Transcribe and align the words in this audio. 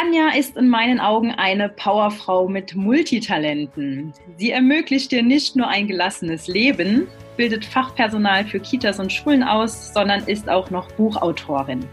Tanja 0.00 0.30
ist 0.34 0.56
in 0.56 0.70
meinen 0.70 0.98
Augen 0.98 1.32
eine 1.32 1.68
Powerfrau 1.68 2.48
mit 2.48 2.74
Multitalenten. 2.74 4.14
Sie 4.38 4.50
ermöglicht 4.50 5.12
dir 5.12 5.22
nicht 5.22 5.56
nur 5.56 5.68
ein 5.68 5.86
gelassenes 5.88 6.48
Leben, 6.48 7.06
bildet 7.36 7.66
Fachpersonal 7.66 8.46
für 8.46 8.60
Kitas 8.60 8.98
und 8.98 9.12
Schulen 9.12 9.42
aus, 9.42 9.92
sondern 9.92 10.24
ist 10.24 10.48
auch 10.48 10.70
noch 10.70 10.90
Buchautorin. 10.92 11.84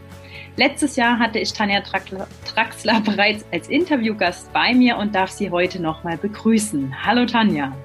Letztes 0.55 0.95
Jahr 0.95 1.19
hatte 1.19 1.39
ich 1.39 1.51
Tanja 1.51 1.81
Traxler 1.81 3.01
bereits 3.01 3.45
als 3.51 3.67
Interviewgast 3.67 4.53
bei 4.53 4.73
mir 4.73 4.95
und 4.95 5.13
darf 5.13 5.31
sie 5.31 5.51
heute 5.51 5.81
nochmal 5.81 6.15
begrüßen. 6.17 7.05
Hallo 7.05 7.25
Tanja. 7.25 7.75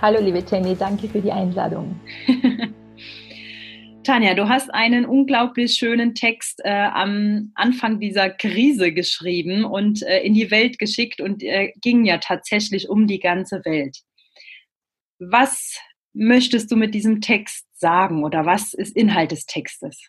Hallo 0.00 0.18
liebe 0.18 0.42
Jenny, 0.50 0.74
danke 0.74 1.10
für 1.10 1.20
die 1.20 1.32
Einladung. 1.32 2.00
Tanja, 4.06 4.34
du 4.34 4.48
hast 4.48 4.72
einen 4.72 5.04
unglaublich 5.04 5.74
schönen 5.74 6.14
Text 6.14 6.60
äh, 6.62 6.70
am 6.70 7.50
Anfang 7.56 7.98
dieser 7.98 8.30
Krise 8.30 8.92
geschrieben 8.92 9.64
und 9.64 10.02
äh, 10.02 10.20
in 10.20 10.32
die 10.32 10.52
Welt 10.52 10.78
geschickt 10.78 11.20
und 11.20 11.42
äh, 11.42 11.72
ging 11.80 12.04
ja 12.04 12.18
tatsächlich 12.18 12.88
um 12.88 13.08
die 13.08 13.18
ganze 13.18 13.64
Welt. 13.64 13.98
Was 15.18 15.76
möchtest 16.12 16.70
du 16.70 16.76
mit 16.76 16.94
diesem 16.94 17.20
Text 17.20 17.66
sagen 17.72 18.22
oder 18.22 18.46
was 18.46 18.74
ist 18.74 18.96
Inhalt 18.96 19.32
des 19.32 19.44
Textes? 19.44 20.00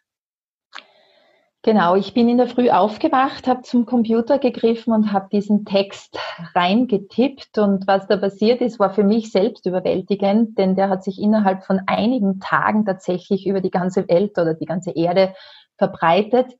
Genau, 1.68 1.98
ich 1.98 2.14
bin 2.14 2.30
in 2.30 2.38
der 2.38 2.48
Früh 2.48 2.70
aufgewacht, 2.70 3.46
habe 3.46 3.62
zum 3.62 3.86
Computer 3.86 4.40
gegriffen 4.40 4.94
und 4.94 5.12
habe 5.12 5.28
diesen 5.30 5.66
Text 5.66 6.18
reingetippt. 6.56 7.58
Und 7.58 7.86
was 7.88 8.08
da 8.08 8.16
passiert 8.16 8.62
ist, 8.62 8.80
war 8.80 8.94
für 8.94 9.04
mich 9.04 9.34
selbst 9.34 9.66
überwältigend, 9.66 10.58
denn 10.58 10.78
der 10.78 10.88
hat 10.88 11.04
sich 11.04 11.20
innerhalb 11.22 11.66
von 11.66 11.82
einigen 11.86 12.40
Tagen 12.40 12.86
tatsächlich 12.86 13.46
über 13.46 13.60
die 13.60 13.70
ganze 13.70 14.08
Welt 14.08 14.38
oder 14.38 14.54
die 14.54 14.66
ganze 14.66 14.92
Erde 14.92 15.34
verbreitet. 15.78 16.56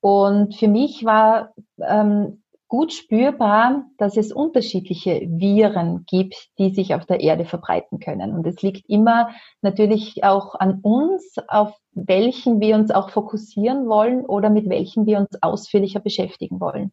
Und 0.00 0.56
für 0.56 0.66
mich 0.66 1.04
war 1.04 1.54
ähm, 1.80 2.42
gut 2.68 2.92
spürbar, 2.92 3.86
dass 3.96 4.16
es 4.18 4.30
unterschiedliche 4.30 5.22
Viren 5.26 6.04
gibt, 6.06 6.48
die 6.58 6.70
sich 6.70 6.94
auf 6.94 7.06
der 7.06 7.20
Erde 7.20 7.46
verbreiten 7.46 7.98
können. 7.98 8.34
Und 8.34 8.46
es 8.46 8.60
liegt 8.60 8.88
immer 8.88 9.30
natürlich 9.62 10.22
auch 10.22 10.54
an 10.54 10.80
uns, 10.82 11.36
auf 11.48 11.74
welchen 11.92 12.60
wir 12.60 12.76
uns 12.76 12.90
auch 12.90 13.10
fokussieren 13.10 13.88
wollen 13.88 14.24
oder 14.24 14.50
mit 14.50 14.68
welchen 14.68 15.06
wir 15.06 15.18
uns 15.18 15.42
ausführlicher 15.42 16.00
beschäftigen 16.00 16.60
wollen. 16.60 16.92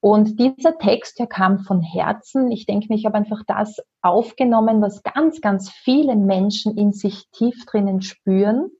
Und 0.00 0.40
dieser 0.40 0.76
Text, 0.78 1.18
der 1.18 1.26
kam 1.26 1.60
von 1.60 1.80
Herzen. 1.80 2.50
Ich 2.50 2.66
denke, 2.66 2.92
ich 2.94 3.06
habe 3.06 3.16
einfach 3.16 3.42
das 3.46 3.76
aufgenommen, 4.02 4.82
was 4.82 5.02
ganz, 5.02 5.40
ganz 5.40 5.70
viele 5.70 6.16
Menschen 6.16 6.76
in 6.76 6.92
sich 6.92 7.28
tief 7.30 7.64
drinnen 7.66 8.02
spüren. 8.02 8.70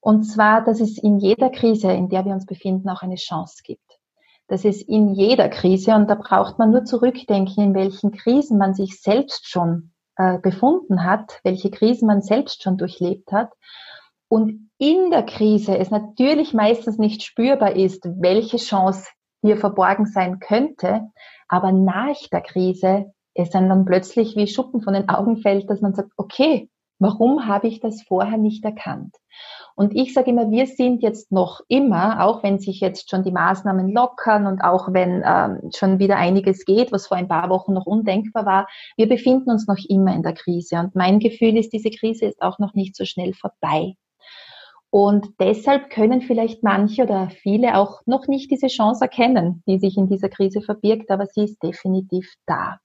Und 0.00 0.24
zwar, 0.24 0.62
dass 0.62 0.80
es 0.80 0.98
in 0.98 1.18
jeder 1.18 1.50
Krise, 1.50 1.90
in 1.92 2.08
der 2.08 2.24
wir 2.24 2.34
uns 2.34 2.46
befinden, 2.46 2.88
auch 2.88 3.02
eine 3.02 3.16
Chance 3.16 3.62
gibt 3.64 3.83
dass 4.48 4.64
es 4.64 4.82
in 4.82 5.14
jeder 5.14 5.48
Krise, 5.48 5.94
und 5.94 6.08
da 6.08 6.14
braucht 6.14 6.58
man 6.58 6.70
nur 6.70 6.84
zurückdenken, 6.84 7.64
in 7.64 7.74
welchen 7.74 8.12
Krisen 8.12 8.58
man 8.58 8.74
sich 8.74 9.00
selbst 9.00 9.48
schon 9.48 9.92
äh, 10.16 10.38
befunden 10.38 11.04
hat, 11.04 11.40
welche 11.44 11.70
Krisen 11.70 12.06
man 12.06 12.22
selbst 12.22 12.62
schon 12.62 12.76
durchlebt 12.76 13.32
hat. 13.32 13.50
Und 14.28 14.70
in 14.78 15.10
der 15.10 15.24
Krise 15.24 15.78
es 15.78 15.90
natürlich 15.90 16.54
meistens 16.54 16.98
nicht 16.98 17.22
spürbar 17.22 17.76
ist, 17.76 18.04
welche 18.20 18.58
Chance 18.58 19.08
hier 19.42 19.56
verborgen 19.56 20.06
sein 20.06 20.40
könnte, 20.40 21.08
aber 21.48 21.72
nach 21.72 22.16
der 22.32 22.40
Krise 22.40 23.12
es 23.34 23.50
dann 23.50 23.84
plötzlich 23.84 24.36
wie 24.36 24.46
Schuppen 24.46 24.80
von 24.80 24.94
den 24.94 25.08
Augen 25.08 25.38
fällt, 25.38 25.68
dass 25.68 25.80
man 25.80 25.94
sagt, 25.94 26.12
okay, 26.16 26.70
warum 26.98 27.46
habe 27.46 27.66
ich 27.66 27.80
das 27.80 28.02
vorher 28.02 28.38
nicht 28.38 28.64
erkannt? 28.64 29.14
Und 29.76 29.94
ich 29.94 30.14
sage 30.14 30.30
immer, 30.30 30.50
wir 30.50 30.66
sind 30.66 31.02
jetzt 31.02 31.32
noch 31.32 31.60
immer, 31.68 32.24
auch 32.24 32.42
wenn 32.44 32.58
sich 32.60 32.80
jetzt 32.80 33.10
schon 33.10 33.24
die 33.24 33.32
Maßnahmen 33.32 33.92
lockern 33.92 34.46
und 34.46 34.62
auch 34.62 34.92
wenn 34.92 35.24
ähm, 35.26 35.70
schon 35.74 35.98
wieder 35.98 36.16
einiges 36.16 36.64
geht, 36.64 36.92
was 36.92 37.08
vor 37.08 37.16
ein 37.16 37.28
paar 37.28 37.50
Wochen 37.50 37.72
noch 37.72 37.86
undenkbar 37.86 38.46
war, 38.46 38.68
wir 38.96 39.08
befinden 39.08 39.50
uns 39.50 39.66
noch 39.66 39.78
immer 39.88 40.14
in 40.14 40.22
der 40.22 40.34
Krise. 40.34 40.78
Und 40.78 40.94
mein 40.94 41.18
Gefühl 41.18 41.56
ist, 41.56 41.72
diese 41.72 41.90
Krise 41.90 42.26
ist 42.26 42.40
auch 42.40 42.60
noch 42.60 42.74
nicht 42.74 42.94
so 42.94 43.04
schnell 43.04 43.32
vorbei. 43.34 43.94
Und 44.90 45.26
deshalb 45.40 45.90
können 45.90 46.22
vielleicht 46.22 46.62
manche 46.62 47.02
oder 47.02 47.28
viele 47.28 47.76
auch 47.76 48.02
noch 48.06 48.28
nicht 48.28 48.52
diese 48.52 48.68
Chance 48.68 49.02
erkennen, 49.02 49.64
die 49.66 49.80
sich 49.80 49.96
in 49.96 50.08
dieser 50.08 50.28
Krise 50.28 50.62
verbirgt, 50.62 51.10
aber 51.10 51.26
sie 51.26 51.42
ist 51.42 51.60
definitiv 51.64 52.32
da. 52.46 52.78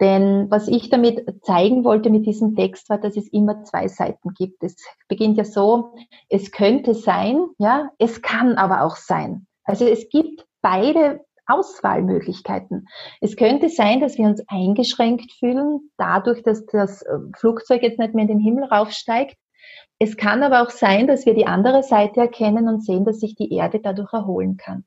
Denn 0.00 0.50
was 0.50 0.66
ich 0.66 0.88
damit 0.88 1.26
zeigen 1.42 1.84
wollte 1.84 2.08
mit 2.10 2.24
diesem 2.26 2.56
Text 2.56 2.88
war, 2.88 2.98
dass 2.98 3.16
es 3.16 3.28
immer 3.28 3.64
zwei 3.64 3.86
Seiten 3.88 4.32
gibt. 4.32 4.62
Es 4.64 4.76
beginnt 5.08 5.36
ja 5.36 5.44
so, 5.44 5.94
es 6.30 6.52
könnte 6.52 6.94
sein, 6.94 7.46
ja, 7.58 7.90
es 7.98 8.22
kann 8.22 8.54
aber 8.54 8.82
auch 8.82 8.96
sein. 8.96 9.46
Also 9.64 9.84
es 9.84 10.08
gibt 10.08 10.46
beide 10.62 11.20
Auswahlmöglichkeiten. 11.46 12.86
Es 13.20 13.36
könnte 13.36 13.68
sein, 13.68 14.00
dass 14.00 14.16
wir 14.16 14.26
uns 14.26 14.42
eingeschränkt 14.46 15.32
fühlen, 15.32 15.90
dadurch, 15.98 16.42
dass 16.42 16.64
das 16.66 17.02
äh, 17.02 17.18
Flugzeug 17.36 17.82
jetzt 17.82 17.98
nicht 17.98 18.14
mehr 18.14 18.22
in 18.22 18.28
den 18.28 18.40
Himmel 18.40 18.64
raufsteigt. 18.64 19.36
Es 19.98 20.16
kann 20.16 20.42
aber 20.42 20.62
auch 20.62 20.70
sein, 20.70 21.06
dass 21.06 21.26
wir 21.26 21.34
die 21.34 21.46
andere 21.46 21.82
Seite 21.82 22.20
erkennen 22.20 22.68
und 22.68 22.84
sehen, 22.84 23.04
dass 23.04 23.20
sich 23.20 23.34
die 23.34 23.52
Erde 23.52 23.80
dadurch 23.80 24.12
erholen 24.12 24.56
kann. 24.56 24.84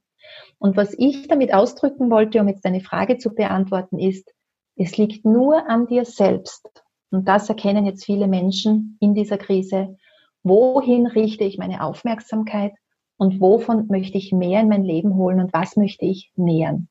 Und 0.57 0.77
was 0.77 0.95
ich 0.97 1.27
damit 1.27 1.53
ausdrücken 1.53 2.09
wollte, 2.09 2.39
um 2.39 2.47
jetzt 2.47 2.65
eine 2.65 2.81
Frage 2.81 3.17
zu 3.17 3.35
beantworten, 3.35 3.99
ist, 3.99 4.33
es 4.75 4.97
liegt 4.97 5.25
nur 5.25 5.69
an 5.69 5.87
dir 5.87 6.05
selbst. 6.05 6.69
Und 7.11 7.27
das 7.27 7.47
erkennen 7.47 7.85
jetzt 7.85 8.05
viele 8.05 8.27
Menschen 8.27 8.97
in 8.99 9.13
dieser 9.13 9.37
Krise. 9.37 9.97
Wohin 10.41 11.05
richte 11.07 11.43
ich 11.43 11.57
meine 11.57 11.83
Aufmerksamkeit 11.83 12.73
und 13.17 13.39
wovon 13.39 13.87
möchte 13.87 14.17
ich 14.17 14.31
mehr 14.31 14.61
in 14.61 14.69
mein 14.69 14.83
Leben 14.83 15.15
holen 15.15 15.39
und 15.39 15.53
was 15.53 15.77
möchte 15.77 16.05
ich 16.05 16.31
nähern? 16.35 16.89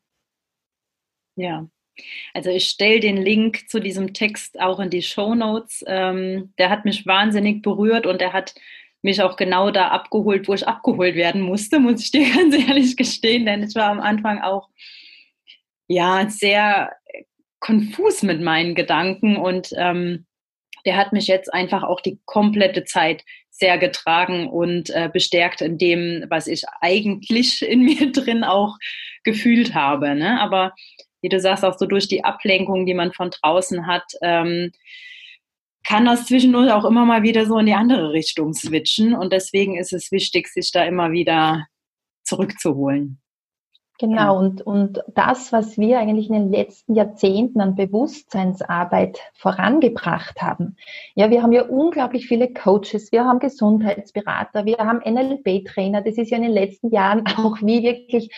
Ja, 1.34 1.66
also 2.34 2.50
ich 2.50 2.66
stelle 2.66 3.00
den 3.00 3.16
Link 3.16 3.68
zu 3.68 3.80
diesem 3.80 4.14
Text 4.14 4.60
auch 4.60 4.80
in 4.80 4.90
die 4.90 5.02
Show 5.02 5.34
Notes. 5.34 5.84
Ähm, 5.86 6.54
der 6.58 6.70
hat 6.70 6.84
mich 6.84 7.06
wahnsinnig 7.06 7.62
berührt 7.62 8.06
und 8.06 8.22
er 8.22 8.32
hat 8.32 8.54
mich 9.02 9.20
auch 9.20 9.36
genau 9.36 9.70
da 9.70 9.88
abgeholt, 9.88 10.48
wo 10.48 10.54
ich 10.54 10.66
abgeholt 10.66 11.16
werden 11.16 11.42
musste, 11.42 11.80
muss 11.80 12.02
ich 12.02 12.10
dir 12.10 12.30
ganz 12.34 12.54
ehrlich 12.54 12.96
gestehen, 12.96 13.44
denn 13.44 13.62
ich 13.62 13.74
war 13.74 13.90
am 13.90 14.00
Anfang 14.00 14.40
auch 14.40 14.68
ja 15.88 16.28
sehr 16.30 16.92
konfus 17.62 18.22
mit 18.22 18.42
meinen 18.42 18.74
Gedanken 18.74 19.36
und 19.36 19.70
ähm, 19.76 20.26
der 20.84 20.96
hat 20.96 21.12
mich 21.12 21.28
jetzt 21.28 21.54
einfach 21.54 21.84
auch 21.84 22.00
die 22.00 22.18
komplette 22.26 22.84
Zeit 22.84 23.24
sehr 23.50 23.78
getragen 23.78 24.48
und 24.48 24.90
äh, 24.90 25.08
bestärkt 25.10 25.60
in 25.60 25.78
dem, 25.78 26.24
was 26.28 26.48
ich 26.48 26.64
eigentlich 26.80 27.62
in 27.62 27.82
mir 27.84 28.10
drin 28.10 28.44
auch 28.44 28.76
gefühlt 29.22 29.74
habe. 29.74 30.14
Ne? 30.16 30.40
Aber 30.40 30.74
wie 31.22 31.28
du 31.28 31.38
sagst, 31.38 31.64
auch 31.64 31.78
so 31.78 31.86
durch 31.86 32.08
die 32.08 32.24
Ablenkung, 32.24 32.84
die 32.84 32.94
man 32.94 33.12
von 33.12 33.30
draußen 33.30 33.86
hat, 33.86 34.04
ähm, 34.22 34.72
kann 35.86 36.04
das 36.04 36.26
zwischendurch 36.26 36.72
auch 36.72 36.84
immer 36.84 37.04
mal 37.04 37.22
wieder 37.22 37.46
so 37.46 37.58
in 37.58 37.66
die 37.66 37.74
andere 37.74 38.12
Richtung 38.12 38.54
switchen. 38.54 39.14
Und 39.14 39.32
deswegen 39.32 39.78
ist 39.78 39.92
es 39.92 40.10
wichtig, 40.10 40.48
sich 40.48 40.72
da 40.72 40.84
immer 40.84 41.12
wieder 41.12 41.66
zurückzuholen. 42.24 43.21
Genau, 44.02 44.36
und, 44.36 44.62
und 44.62 45.00
das, 45.14 45.52
was 45.52 45.78
wir 45.78 46.00
eigentlich 46.00 46.26
in 46.26 46.32
den 46.32 46.50
letzten 46.50 46.96
Jahrzehnten 46.96 47.60
an 47.60 47.76
Bewusstseinsarbeit 47.76 49.20
vorangebracht 49.32 50.42
haben. 50.42 50.74
Ja, 51.14 51.30
wir 51.30 51.40
haben 51.40 51.52
ja 51.52 51.62
unglaublich 51.66 52.26
viele 52.26 52.52
Coaches, 52.52 53.12
wir 53.12 53.24
haben 53.24 53.38
Gesundheitsberater, 53.38 54.64
wir 54.64 54.78
haben 54.78 54.98
NLP-Trainer, 55.08 56.02
das 56.02 56.18
ist 56.18 56.32
ja 56.32 56.38
in 56.38 56.42
den 56.42 56.50
letzten 56.50 56.90
Jahren 56.90 57.24
auch 57.36 57.58
wie 57.62 57.84
wirklich, 57.84 58.34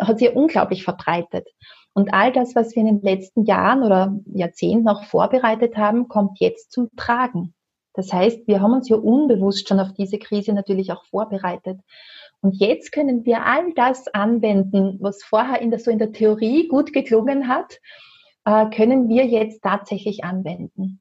hat 0.00 0.18
sich 0.18 0.28
ja 0.28 0.34
unglaublich 0.34 0.82
verbreitet. 0.82 1.46
Und 1.92 2.14
all 2.14 2.32
das, 2.32 2.54
was 2.54 2.74
wir 2.74 2.80
in 2.80 2.86
den 2.86 3.02
letzten 3.02 3.44
Jahren 3.44 3.82
oder 3.82 4.16
Jahrzehnten 4.32 4.88
auch 4.88 5.04
vorbereitet 5.04 5.76
haben, 5.76 6.08
kommt 6.08 6.40
jetzt 6.40 6.72
zum 6.72 6.88
Tragen. 6.96 7.52
Das 7.92 8.10
heißt, 8.14 8.46
wir 8.46 8.62
haben 8.62 8.72
uns 8.72 8.88
ja 8.88 8.96
unbewusst 8.96 9.68
schon 9.68 9.78
auf 9.78 9.92
diese 9.92 10.18
Krise 10.18 10.54
natürlich 10.54 10.90
auch 10.90 11.04
vorbereitet. 11.04 11.78
Und 12.42 12.56
jetzt 12.56 12.90
können 12.90 13.24
wir 13.24 13.46
all 13.46 13.72
das 13.74 14.08
anwenden, 14.08 14.98
was 15.00 15.22
vorher 15.22 15.62
in 15.62 15.70
der, 15.70 15.78
so 15.78 15.90
in 15.90 15.98
der 15.98 16.12
Theorie 16.12 16.68
gut 16.68 16.92
geklungen 16.92 17.48
hat, 17.48 17.78
äh, 18.44 18.66
können 18.70 19.08
wir 19.08 19.24
jetzt 19.26 19.62
tatsächlich 19.62 20.24
anwenden. 20.24 21.00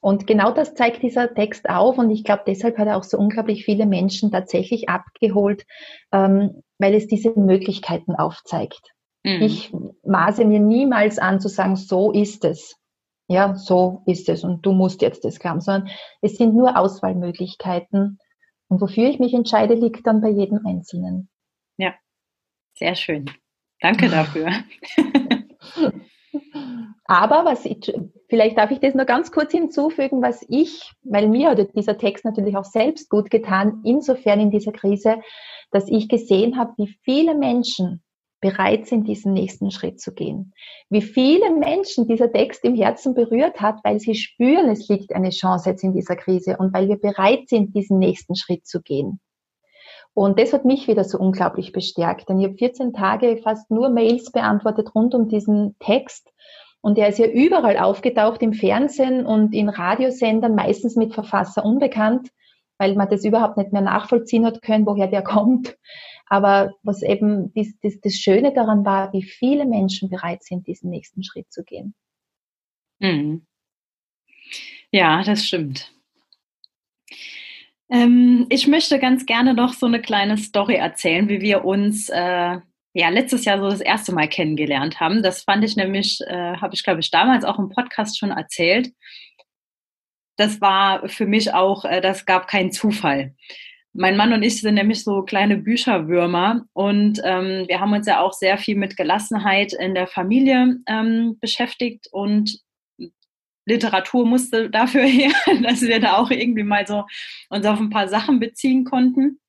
Und 0.00 0.26
genau 0.26 0.52
das 0.52 0.74
zeigt 0.74 1.02
dieser 1.02 1.34
Text 1.34 1.68
auf 1.68 1.98
und 1.98 2.10
ich 2.10 2.24
glaube, 2.24 2.44
deshalb 2.46 2.78
hat 2.78 2.86
er 2.86 2.96
auch 2.96 3.02
so 3.02 3.18
unglaublich 3.18 3.64
viele 3.64 3.86
Menschen 3.86 4.30
tatsächlich 4.30 4.88
abgeholt, 4.88 5.66
ähm, 6.12 6.62
weil 6.78 6.94
es 6.94 7.06
diese 7.06 7.38
Möglichkeiten 7.38 8.14
aufzeigt. 8.14 8.92
Mhm. 9.24 9.42
Ich 9.42 9.74
maße 10.04 10.44
mir 10.44 10.60
niemals 10.60 11.18
an 11.18 11.40
zu 11.40 11.48
sagen, 11.48 11.76
so 11.76 12.12
ist 12.12 12.44
es. 12.44 12.76
Ja, 13.28 13.56
so 13.56 14.02
ist 14.06 14.28
es 14.28 14.44
und 14.44 14.64
du 14.64 14.70
musst 14.70 15.02
jetzt 15.02 15.24
das 15.24 15.40
glauben, 15.40 15.60
sondern 15.60 15.90
es 16.22 16.36
sind 16.36 16.54
nur 16.54 16.78
Auswahlmöglichkeiten 16.78 18.18
und 18.68 18.80
wofür 18.80 19.08
ich 19.08 19.18
mich 19.18 19.34
entscheide, 19.34 19.74
liegt 19.74 20.06
dann 20.06 20.20
bei 20.20 20.30
jedem 20.30 20.66
Einzelnen. 20.66 21.28
Ja, 21.76 21.94
sehr 22.74 22.94
schön. 22.94 23.30
Danke 23.80 24.08
dafür. 24.08 24.50
Aber 27.08 27.44
was 27.44 27.64
ich, 27.64 27.92
vielleicht 28.28 28.58
darf 28.58 28.72
ich 28.72 28.80
das 28.80 28.94
nur 28.94 29.04
ganz 29.04 29.30
kurz 29.30 29.52
hinzufügen, 29.52 30.22
was 30.22 30.44
ich, 30.48 30.92
weil 31.04 31.28
mir 31.28 31.50
hat 31.50 31.76
dieser 31.76 31.98
Text 31.98 32.24
natürlich 32.24 32.56
auch 32.56 32.64
selbst 32.64 33.08
gut 33.10 33.30
getan, 33.30 33.82
insofern 33.84 34.40
in 34.40 34.50
dieser 34.50 34.72
Krise, 34.72 35.20
dass 35.70 35.88
ich 35.88 36.08
gesehen 36.08 36.58
habe, 36.58 36.72
wie 36.78 36.98
viele 37.04 37.36
Menschen 37.36 38.02
bereit 38.46 38.86
sind, 38.86 39.08
diesen 39.08 39.32
nächsten 39.32 39.70
Schritt 39.70 40.00
zu 40.00 40.12
gehen. 40.14 40.52
Wie 40.88 41.02
viele 41.02 41.50
Menschen 41.50 42.06
dieser 42.06 42.30
Text 42.30 42.64
im 42.64 42.76
Herzen 42.76 43.14
berührt 43.14 43.60
hat, 43.60 43.80
weil 43.82 43.98
sie 43.98 44.14
spüren, 44.14 44.68
es 44.68 44.88
liegt 44.88 45.12
eine 45.12 45.30
Chance 45.30 45.70
jetzt 45.70 45.82
in 45.82 45.92
dieser 45.92 46.16
Krise 46.16 46.56
und 46.56 46.72
weil 46.72 46.88
wir 46.88 46.96
bereit 46.96 47.48
sind, 47.48 47.74
diesen 47.74 47.98
nächsten 47.98 48.36
Schritt 48.36 48.66
zu 48.66 48.82
gehen. 48.82 49.20
Und 50.14 50.38
das 50.38 50.52
hat 50.52 50.64
mich 50.64 50.88
wieder 50.88 51.04
so 51.04 51.18
unglaublich 51.18 51.72
bestärkt, 51.72 52.28
denn 52.28 52.40
ich 52.40 52.46
habe 52.46 52.56
14 52.56 52.92
Tage 52.92 53.36
fast 53.42 53.70
nur 53.70 53.90
Mails 53.90 54.32
beantwortet 54.32 54.94
rund 54.94 55.14
um 55.14 55.28
diesen 55.28 55.76
Text. 55.78 56.32
Und 56.80 56.96
er 56.96 57.08
ist 57.08 57.18
ja 57.18 57.26
überall 57.26 57.78
aufgetaucht 57.78 58.40
im 58.42 58.52
Fernsehen 58.52 59.26
und 59.26 59.52
in 59.52 59.68
Radiosendern, 59.68 60.54
meistens 60.54 60.96
mit 60.96 61.12
Verfasser 61.12 61.64
unbekannt, 61.64 62.30
weil 62.78 62.94
man 62.94 63.08
das 63.08 63.24
überhaupt 63.24 63.56
nicht 63.56 63.72
mehr 63.72 63.82
nachvollziehen 63.82 64.44
hat 64.44 64.62
können, 64.62 64.86
woher 64.86 65.08
der 65.08 65.22
kommt. 65.22 65.76
Aber 66.26 66.74
was 66.82 67.02
eben 67.02 67.52
das, 67.54 67.68
das, 67.82 68.00
das 68.00 68.14
Schöne 68.14 68.52
daran 68.52 68.84
war, 68.84 69.12
wie 69.12 69.22
viele 69.22 69.64
Menschen 69.64 70.08
bereit 70.08 70.42
sind, 70.42 70.66
diesen 70.66 70.90
nächsten 70.90 71.22
Schritt 71.22 71.52
zu 71.52 71.62
gehen. 71.62 71.94
Mhm. 72.98 73.46
Ja, 74.90 75.22
das 75.22 75.46
stimmt. 75.46 75.92
Ähm, 77.88 78.46
ich 78.48 78.66
möchte 78.66 78.98
ganz 78.98 79.26
gerne 79.26 79.54
noch 79.54 79.72
so 79.72 79.86
eine 79.86 80.00
kleine 80.00 80.36
Story 80.38 80.74
erzählen, 80.74 81.28
wie 81.28 81.40
wir 81.40 81.64
uns 81.64 82.08
äh, 82.08 82.58
ja 82.94 83.08
letztes 83.10 83.44
Jahr 83.44 83.58
so 83.60 83.68
das 83.68 83.80
erste 83.80 84.12
Mal 84.12 84.28
kennengelernt 84.28 84.98
haben. 84.98 85.22
Das 85.22 85.42
fand 85.42 85.62
ich 85.64 85.76
nämlich, 85.76 86.20
äh, 86.26 86.56
habe 86.56 86.74
ich 86.74 86.82
glaube 86.82 87.00
ich 87.00 87.10
damals 87.10 87.44
auch 87.44 87.58
im 87.58 87.68
Podcast 87.68 88.18
schon 88.18 88.30
erzählt. 88.30 88.90
Das 90.36 90.60
war 90.60 91.08
für 91.08 91.26
mich 91.26 91.52
auch, 91.52 91.84
äh, 91.84 92.00
das 92.00 92.26
gab 92.26 92.48
keinen 92.48 92.72
Zufall. 92.72 93.34
Mein 93.92 94.16
Mann 94.16 94.34
und 94.34 94.42
ich 94.42 94.60
sind 94.60 94.74
nämlich 94.74 95.04
so 95.04 95.22
kleine 95.22 95.56
Bücherwürmer 95.56 96.66
und 96.74 97.18
ähm, 97.24 97.64
wir 97.66 97.80
haben 97.80 97.94
uns 97.94 98.06
ja 98.06 98.20
auch 98.20 98.34
sehr 98.34 98.58
viel 98.58 98.76
mit 98.76 98.96
Gelassenheit 98.96 99.72
in 99.72 99.94
der 99.94 100.06
Familie 100.06 100.76
ähm, 100.86 101.38
beschäftigt 101.40 102.06
und 102.12 102.60
Literatur 103.66 104.26
musste 104.26 104.70
dafür 104.70 105.02
her, 105.06 105.32
dass 105.62 105.82
wir 105.82 106.00
da 106.00 106.16
auch 106.16 106.30
irgendwie 106.30 106.62
mal 106.62 106.86
so 106.86 107.04
uns 107.48 107.66
auf 107.66 107.80
ein 107.80 107.90
paar 107.90 108.08
Sachen 108.08 108.38
beziehen 108.38 108.84
konnten. 108.84 109.40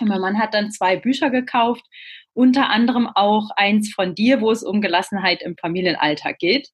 Und 0.00 0.08
mein 0.08 0.20
Mann 0.20 0.38
hat 0.38 0.54
dann 0.54 0.70
zwei 0.70 0.96
Bücher 0.96 1.30
gekauft, 1.30 1.84
unter 2.32 2.70
anderem 2.70 3.06
auch 3.06 3.50
eins 3.56 3.92
von 3.92 4.14
dir, 4.14 4.40
wo 4.40 4.50
es 4.50 4.62
um 4.62 4.80
Gelassenheit 4.80 5.42
im 5.42 5.56
Familienalltag 5.56 6.38
geht. 6.38 6.70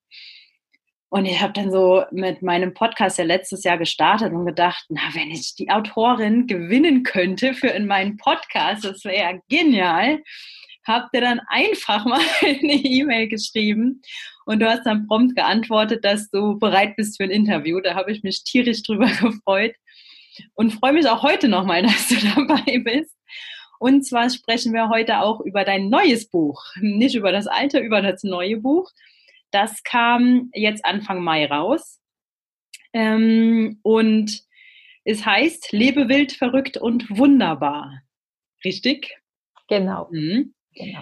Und 1.16 1.24
ich 1.24 1.40
habe 1.40 1.54
dann 1.54 1.70
so 1.70 2.04
mit 2.10 2.42
meinem 2.42 2.74
Podcast 2.74 3.16
ja 3.16 3.24
letztes 3.24 3.64
Jahr 3.64 3.78
gestartet 3.78 4.34
und 4.34 4.44
gedacht, 4.44 4.84
na, 4.90 5.00
wenn 5.14 5.30
ich 5.30 5.54
die 5.54 5.70
Autorin 5.70 6.46
gewinnen 6.46 7.04
könnte 7.04 7.54
für 7.54 7.68
in 7.68 7.86
meinen 7.86 8.18
Podcast, 8.18 8.84
das 8.84 9.02
wäre 9.02 9.16
ja 9.16 9.40
genial. 9.48 10.22
Habt 10.84 11.14
ihr 11.14 11.22
dann 11.22 11.40
einfach 11.48 12.04
mal 12.04 12.20
eine 12.42 12.74
E-Mail 12.74 13.28
geschrieben 13.28 14.02
und 14.44 14.60
du 14.60 14.68
hast 14.68 14.84
dann 14.84 15.06
prompt 15.06 15.34
geantwortet, 15.36 16.04
dass 16.04 16.28
du 16.28 16.58
bereit 16.58 16.96
bist 16.96 17.16
für 17.16 17.24
ein 17.24 17.30
Interview. 17.30 17.80
Da 17.80 17.94
habe 17.94 18.12
ich 18.12 18.22
mich 18.22 18.44
tierisch 18.44 18.82
drüber 18.82 19.06
gefreut 19.22 19.74
und 20.52 20.74
freue 20.74 20.92
mich 20.92 21.08
auch 21.08 21.22
heute 21.22 21.48
nochmal, 21.48 21.80
dass 21.84 22.08
du 22.08 22.16
dabei 22.16 22.78
bist. 22.80 23.16
Und 23.78 24.04
zwar 24.04 24.28
sprechen 24.28 24.74
wir 24.74 24.90
heute 24.90 25.20
auch 25.20 25.40
über 25.40 25.64
dein 25.64 25.88
neues 25.88 26.28
Buch. 26.28 26.62
Nicht 26.82 27.14
über 27.14 27.32
das 27.32 27.46
alte, 27.46 27.78
über 27.78 28.02
das 28.02 28.22
neue 28.22 28.58
Buch. 28.58 28.90
Das 29.50 29.82
kam 29.82 30.50
jetzt 30.54 30.84
Anfang 30.84 31.22
Mai 31.22 31.46
raus. 31.46 32.00
Ähm, 32.92 33.78
und 33.82 34.42
es 35.04 35.24
heißt 35.24 35.72
Lebe 35.72 36.08
wild, 36.08 36.32
verrückt 36.32 36.76
und 36.76 37.08
wunderbar. 37.10 38.00
Richtig? 38.64 39.16
Genau. 39.68 40.08
Mhm. 40.10 40.54
genau. 40.74 41.00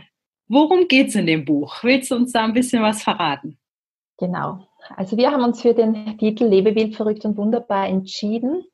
Worum 0.49 0.88
geht 0.88 1.08
es 1.08 1.14
in 1.14 1.26
dem 1.26 1.44
Buch? 1.44 1.82
Willst 1.82 2.11
du 2.11 2.17
uns 2.17 2.32
da 2.32 2.44
ein 2.44 2.52
bisschen 2.52 2.82
was 2.82 3.02
verraten? 3.02 3.58
Genau. 4.19 4.69
Also 4.97 5.17
wir 5.17 5.31
haben 5.31 5.43
uns 5.43 5.62
für 5.62 5.75
den 5.75 6.19
Titel 6.19 6.44
Lebe 6.44 6.75
wild, 6.75 6.94
verrückt 6.97 7.25
und 7.25 7.37
wunderbar 7.37 7.88
entschieden, 7.88 8.64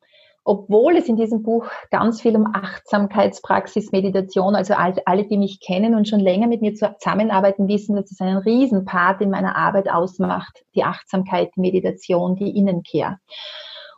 obwohl 0.45 0.97
es 0.97 1.09
in 1.09 1.17
diesem 1.17 1.43
Buch 1.43 1.67
ganz 1.91 2.21
viel 2.23 2.35
um 2.37 2.47
Achtsamkeitspraxis, 2.55 3.93
Meditation, 3.93 4.55
also 4.55 4.75
alle, 4.75 5.27
die 5.27 5.37
mich 5.37 5.61
kennen 5.61 5.95
und 5.95 6.09
schon 6.09 6.21
länger 6.21 6.47
mit 6.47 6.63
mir 6.63 6.75
zusammenarbeiten, 6.75 7.69
wissen, 7.69 7.97
dass 7.97 8.11
es 8.11 8.21
einen 8.21 8.39
Riesenpart 8.39 9.21
in 9.21 9.31
meiner 9.31 9.57
Arbeit 9.57 9.91
ausmacht, 9.91 10.65
die 10.75 10.85
Achtsamkeit, 10.85 11.51
die 11.57 11.61
Meditation, 11.61 12.37
die 12.37 12.57
Innenkehr. 12.57 13.19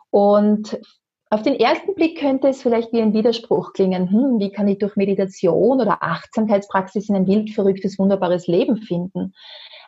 Und 0.09 0.79
auf 1.29 1.41
den 1.41 1.55
ersten 1.59 1.95
Blick 1.95 2.19
könnte 2.19 2.49
es 2.49 2.61
vielleicht 2.61 2.93
wie 2.93 3.01
ein 3.01 3.13
Widerspruch 3.13 3.73
klingen. 3.73 4.11
Hm, 4.11 4.39
wie 4.39 4.51
kann 4.51 4.67
ich 4.67 4.77
durch 4.77 4.95
Meditation 4.95 5.81
oder 5.81 6.03
Achtsamkeitspraxis 6.03 7.09
in 7.09 7.15
ein 7.15 7.25
wild 7.25 7.49
verrücktes, 7.49 7.97
wunderbares 7.97 8.45
Leben 8.45 8.77
finden? 8.77 9.33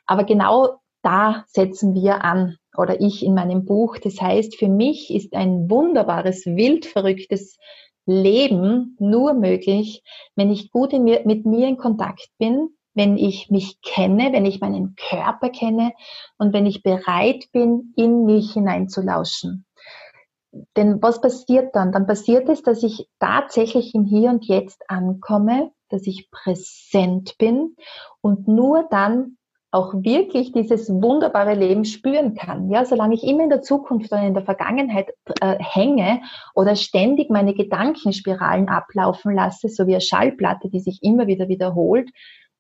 Aber 0.08 0.24
genau 0.24 0.80
da 1.04 1.44
setzen 1.48 1.94
wir 1.94 2.24
an 2.24 2.58
oder 2.78 3.02
ich 3.02 3.24
in 3.24 3.34
meinem 3.34 3.66
Buch. 3.66 3.98
Das 3.98 4.22
heißt, 4.22 4.56
für 4.58 4.70
mich 4.70 5.14
ist 5.14 5.34
ein 5.34 5.70
wunderbares, 5.70 6.46
wild 6.46 6.86
verrücktes 6.86 7.58
Leben 8.06 8.96
nur 9.00 9.34
möglich, 9.34 10.04
wenn 10.36 10.52
ich 10.52 10.72
gut 10.72 10.94
mir, 10.94 11.22
mit 11.26 11.46
mir 11.46 11.68
in 11.68 11.78
Kontakt 11.78 12.30
bin, 12.38 12.70
wenn 12.94 13.18
ich 13.18 13.50
mich 13.50 13.82
kenne, 13.82 14.32
wenn 14.32 14.46
ich 14.46 14.62
meinen 14.62 14.96
Körper 14.96 15.50
kenne 15.50 15.92
und 16.38 16.54
wenn 16.54 16.66
ich 16.66 16.84
bereit 16.84 17.46
bin, 17.52 17.94
in 17.96 18.26
mich 18.26 18.54
hineinzulauschen. 18.54 19.66
Denn 20.78 21.02
was 21.02 21.20
passiert 21.20 21.76
dann? 21.76 21.92
Dann 21.92 22.08
passiert 22.08 22.48
es, 22.48 22.64
dass 22.64 22.84
ich 22.84 23.10
tatsächlich 23.20 23.94
im 23.94 24.06
Hier 24.06 24.30
und 24.30 24.46
Jetzt 24.46 24.90
ankomme, 24.90 25.72
dass 25.90 26.08
ich 26.08 26.32
präsent 26.32 27.38
bin 27.38 27.76
und 28.22 28.48
nur 28.48 28.88
dann 28.90 29.38
auch 29.76 29.94
wirklich 29.94 30.54
dieses 30.54 30.90
wunderbare 30.90 31.54
Leben 31.54 31.84
spüren 31.84 32.34
kann. 32.34 32.70
Ja, 32.70 32.86
solange 32.86 33.14
ich 33.14 33.24
immer 33.24 33.44
in 33.44 33.50
der 33.50 33.62
Zukunft 33.62 34.12
oder 34.12 34.24
in 34.24 34.34
der 34.34 34.46
Vergangenheit 34.46 35.14
äh, 35.42 35.58
hänge 35.60 36.22
oder 36.56 36.78
ständig 36.78 37.30
meine 37.30 37.54
Gedankenspiralen 37.54 38.70
ablaufen 38.70 39.36
lasse, 39.36 39.68
so 39.68 39.86
wie 39.86 39.94
eine 39.94 40.02
Schallplatte, 40.02 40.70
die 40.70 40.80
sich 40.80 41.04
immer 41.04 41.28
wieder 41.28 41.50
wiederholt, 41.50 42.10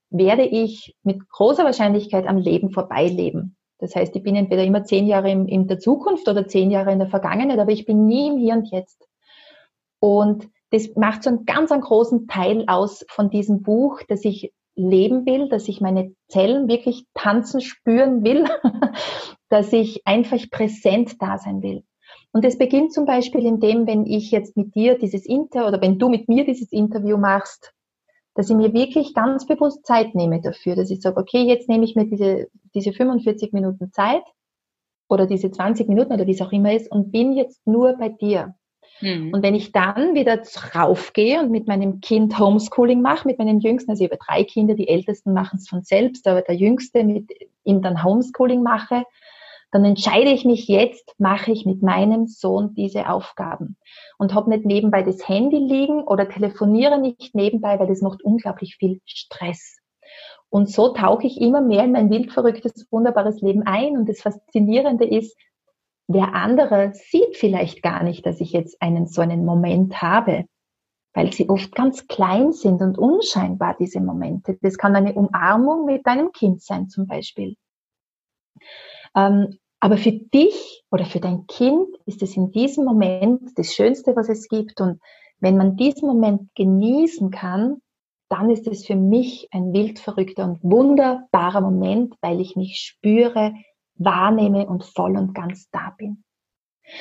werde 0.09 0.43
ich 0.43 0.93
mit 1.03 1.27
großer 1.29 1.63
Wahrscheinlichkeit 1.63 2.27
am 2.27 2.37
Leben 2.37 2.69
vorbeileben. 2.69 3.55
Das 3.79 3.95
heißt, 3.95 4.13
ich 4.15 4.23
bin 4.23 4.35
entweder 4.35 4.63
immer 4.63 4.83
zehn 4.83 5.07
Jahre 5.07 5.31
in, 5.31 5.47
in 5.47 5.67
der 5.67 5.79
Zukunft 5.79 6.27
oder 6.27 6.47
zehn 6.47 6.69
Jahre 6.69 6.91
in 6.91 6.99
der 6.99 7.09
Vergangenheit, 7.09 7.59
aber 7.59 7.71
ich 7.71 7.85
bin 7.85 8.05
nie 8.05 8.27
im 8.27 8.37
Hier 8.37 8.55
und 8.55 8.69
Jetzt. 8.71 9.07
Und 9.99 10.49
das 10.71 10.89
macht 10.95 11.23
so 11.23 11.29
einen 11.29 11.45
ganz 11.45 11.71
einen 11.71 11.81
großen 11.81 12.27
Teil 12.27 12.65
aus 12.67 13.05
von 13.07 13.29
diesem 13.29 13.61
Buch, 13.61 14.01
dass 14.09 14.25
ich 14.25 14.51
leben 14.75 15.25
will, 15.25 15.49
dass 15.49 15.67
ich 15.67 15.81
meine 15.81 16.13
Zellen 16.27 16.67
wirklich 16.67 17.05
tanzen, 17.13 17.61
spüren 17.61 18.23
will, 18.23 18.45
dass 19.49 19.71
ich 19.73 20.05
einfach 20.05 20.39
präsent 20.49 21.21
da 21.21 21.37
sein 21.37 21.61
will. 21.61 21.83
Und 22.31 22.43
es 22.43 22.57
beginnt 22.57 22.93
zum 22.93 23.05
Beispiel 23.05 23.45
in 23.45 23.59
dem, 23.59 23.87
wenn 23.87 24.05
ich 24.05 24.31
jetzt 24.31 24.57
mit 24.57 24.75
dir 24.75 24.97
dieses 24.97 25.25
Inter 25.25 25.67
oder 25.67 25.81
wenn 25.81 25.97
du 25.97 26.09
mit 26.09 26.27
mir 26.27 26.45
dieses 26.45 26.71
Interview 26.71 27.17
machst, 27.17 27.73
dass 28.33 28.49
ich 28.49 28.55
mir 28.55 28.73
wirklich 28.73 29.13
ganz 29.13 29.45
bewusst 29.45 29.85
Zeit 29.85 30.13
nehme 30.13 30.41
dafür, 30.41 30.75
dass 30.75 30.91
ich 30.91 31.01
sage, 31.01 31.17
okay, 31.17 31.43
jetzt 31.43 31.69
nehme 31.69 31.85
ich 31.85 31.95
mir 31.95 32.05
diese, 32.05 32.47
diese 32.73 32.91
45 32.91 33.53
Minuten 33.53 33.91
Zeit 33.93 34.23
oder 35.07 35.25
diese 35.25 35.49
20 35.49 35.87
Minuten 35.87 36.11
oder 36.11 36.27
wie 36.27 36.33
es 36.33 36.41
auch 36.41 36.51
immer 36.51 36.73
ist 36.73 36.91
und 36.91 37.11
bin 37.11 37.31
jetzt 37.31 37.65
nur 37.65 37.93
bei 37.93 38.09
dir. 38.09 38.55
Mhm. 39.01 39.33
Und 39.33 39.43
wenn 39.43 39.55
ich 39.55 39.71
dann 39.71 40.15
wieder 40.15 40.41
raufgehe 40.73 41.41
und 41.41 41.51
mit 41.51 41.67
meinem 41.67 42.01
Kind 42.01 42.39
Homeschooling 42.39 43.01
mache, 43.01 43.27
mit 43.27 43.39
meinem 43.39 43.59
Jüngsten, 43.59 43.91
also 43.91 44.03
ich 44.03 44.11
habe 44.11 44.19
drei 44.25 44.43
Kinder, 44.43 44.73
die 44.73 44.87
Ältesten 44.87 45.33
machen 45.33 45.59
es 45.59 45.67
von 45.67 45.83
selbst, 45.83 46.27
aber 46.27 46.41
der 46.41 46.55
Jüngste 46.55 47.03
mit 47.03 47.31
ihm 47.63 47.81
dann 47.81 48.03
Homeschooling 48.03 48.63
mache, 48.63 49.03
dann 49.71 49.83
entscheide 49.83 50.31
ich 50.31 50.45
mich 50.45 50.67
jetzt, 50.67 51.13
mache 51.17 51.51
ich 51.51 51.65
mit 51.65 51.81
meinem 51.81 52.27
Sohn 52.27 52.73
diese 52.75 53.09
Aufgaben 53.09 53.75
und 54.17 54.33
habe 54.33 54.49
nicht 54.49 54.65
nebenbei 54.65 55.03
das 55.03 55.27
Handy 55.27 55.57
liegen 55.57 56.03
oder 56.03 56.29
telefoniere 56.29 56.97
nicht 56.97 57.35
nebenbei, 57.35 57.77
weil 57.77 57.87
das 57.87 58.01
macht 58.01 58.23
unglaublich 58.23 58.77
viel 58.77 59.01
Stress. 59.05 59.77
Und 60.49 60.69
so 60.69 60.93
tauche 60.93 61.27
ich 61.27 61.41
immer 61.41 61.59
mehr 61.59 61.83
in 61.83 61.91
mein 61.91 62.09
wildverrücktes, 62.09 62.87
wunderbares 62.89 63.41
Leben 63.41 63.63
ein. 63.63 63.97
Und 63.97 64.07
das 64.07 64.21
Faszinierende 64.21 65.05
ist, 65.05 65.35
der 66.07 66.33
andere 66.35 66.93
sieht 66.93 67.35
vielleicht 67.35 67.81
gar 67.81 68.03
nicht, 68.03 68.25
dass 68.25 68.39
ich 68.39 68.51
jetzt 68.51 68.81
einen 68.81 69.07
so 69.07 69.21
einen 69.21 69.45
Moment 69.45 70.01
habe, 70.01 70.45
weil 71.13 71.31
sie 71.33 71.49
oft 71.49 71.73
ganz 71.73 72.07
klein 72.07 72.51
sind 72.51 72.81
und 72.81 72.97
unscheinbar, 72.97 73.75
diese 73.79 74.01
Momente. 74.01 74.57
Das 74.61 74.77
kann 74.77 74.95
eine 74.95 75.13
Umarmung 75.13 75.85
mit 75.85 76.05
deinem 76.05 76.31
Kind 76.31 76.61
sein 76.61 76.89
zum 76.89 77.07
Beispiel. 77.07 77.55
Ähm, 79.15 79.57
aber 79.79 79.97
für 79.97 80.11
dich 80.11 80.83
oder 80.91 81.05
für 81.05 81.19
dein 81.19 81.47
Kind 81.47 81.87
ist 82.05 82.21
es 82.21 82.35
in 82.35 82.51
diesem 82.51 82.85
Moment 82.85 83.57
das 83.57 83.73
Schönste, 83.73 84.15
was 84.15 84.29
es 84.29 84.47
gibt. 84.47 84.81
Und 84.81 84.99
wenn 85.39 85.57
man 85.57 85.75
diesen 85.75 86.07
Moment 86.07 86.53
genießen 86.55 87.31
kann, 87.31 87.81
dann 88.29 88.49
ist 88.49 88.67
es 88.67 88.85
für 88.85 88.95
mich 88.95 89.47
ein 89.51 89.73
wild 89.73 89.99
verrückter 89.99 90.45
und 90.45 90.63
wunderbarer 90.63 91.61
Moment, 91.61 92.15
weil 92.21 92.41
ich 92.41 92.55
mich 92.55 92.77
spüre, 92.79 93.53
wahrnehme 93.95 94.65
und 94.65 94.83
voll 94.83 95.17
und 95.17 95.33
ganz 95.33 95.69
da 95.69 95.93
bin. 95.97 96.23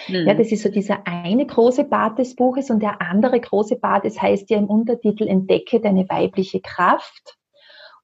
Mhm. 0.09 0.27
Ja, 0.27 0.35
das 0.35 0.51
ist 0.51 0.63
so 0.63 0.71
dieser 0.71 1.07
eine 1.07 1.47
große 1.47 1.85
Part 1.85 2.19
des 2.19 2.35
Buches 2.35 2.71
und 2.71 2.81
der 2.81 3.01
andere 3.03 3.41
große 3.41 3.77
Part, 3.77 4.05
es 4.05 4.21
heißt 4.21 4.51
ja 4.51 4.59
im 4.59 4.67
Untertitel 4.67 5.27
Entdecke 5.27 5.81
deine 5.81 6.09
weibliche 6.09 6.61
Kraft. 6.61 7.37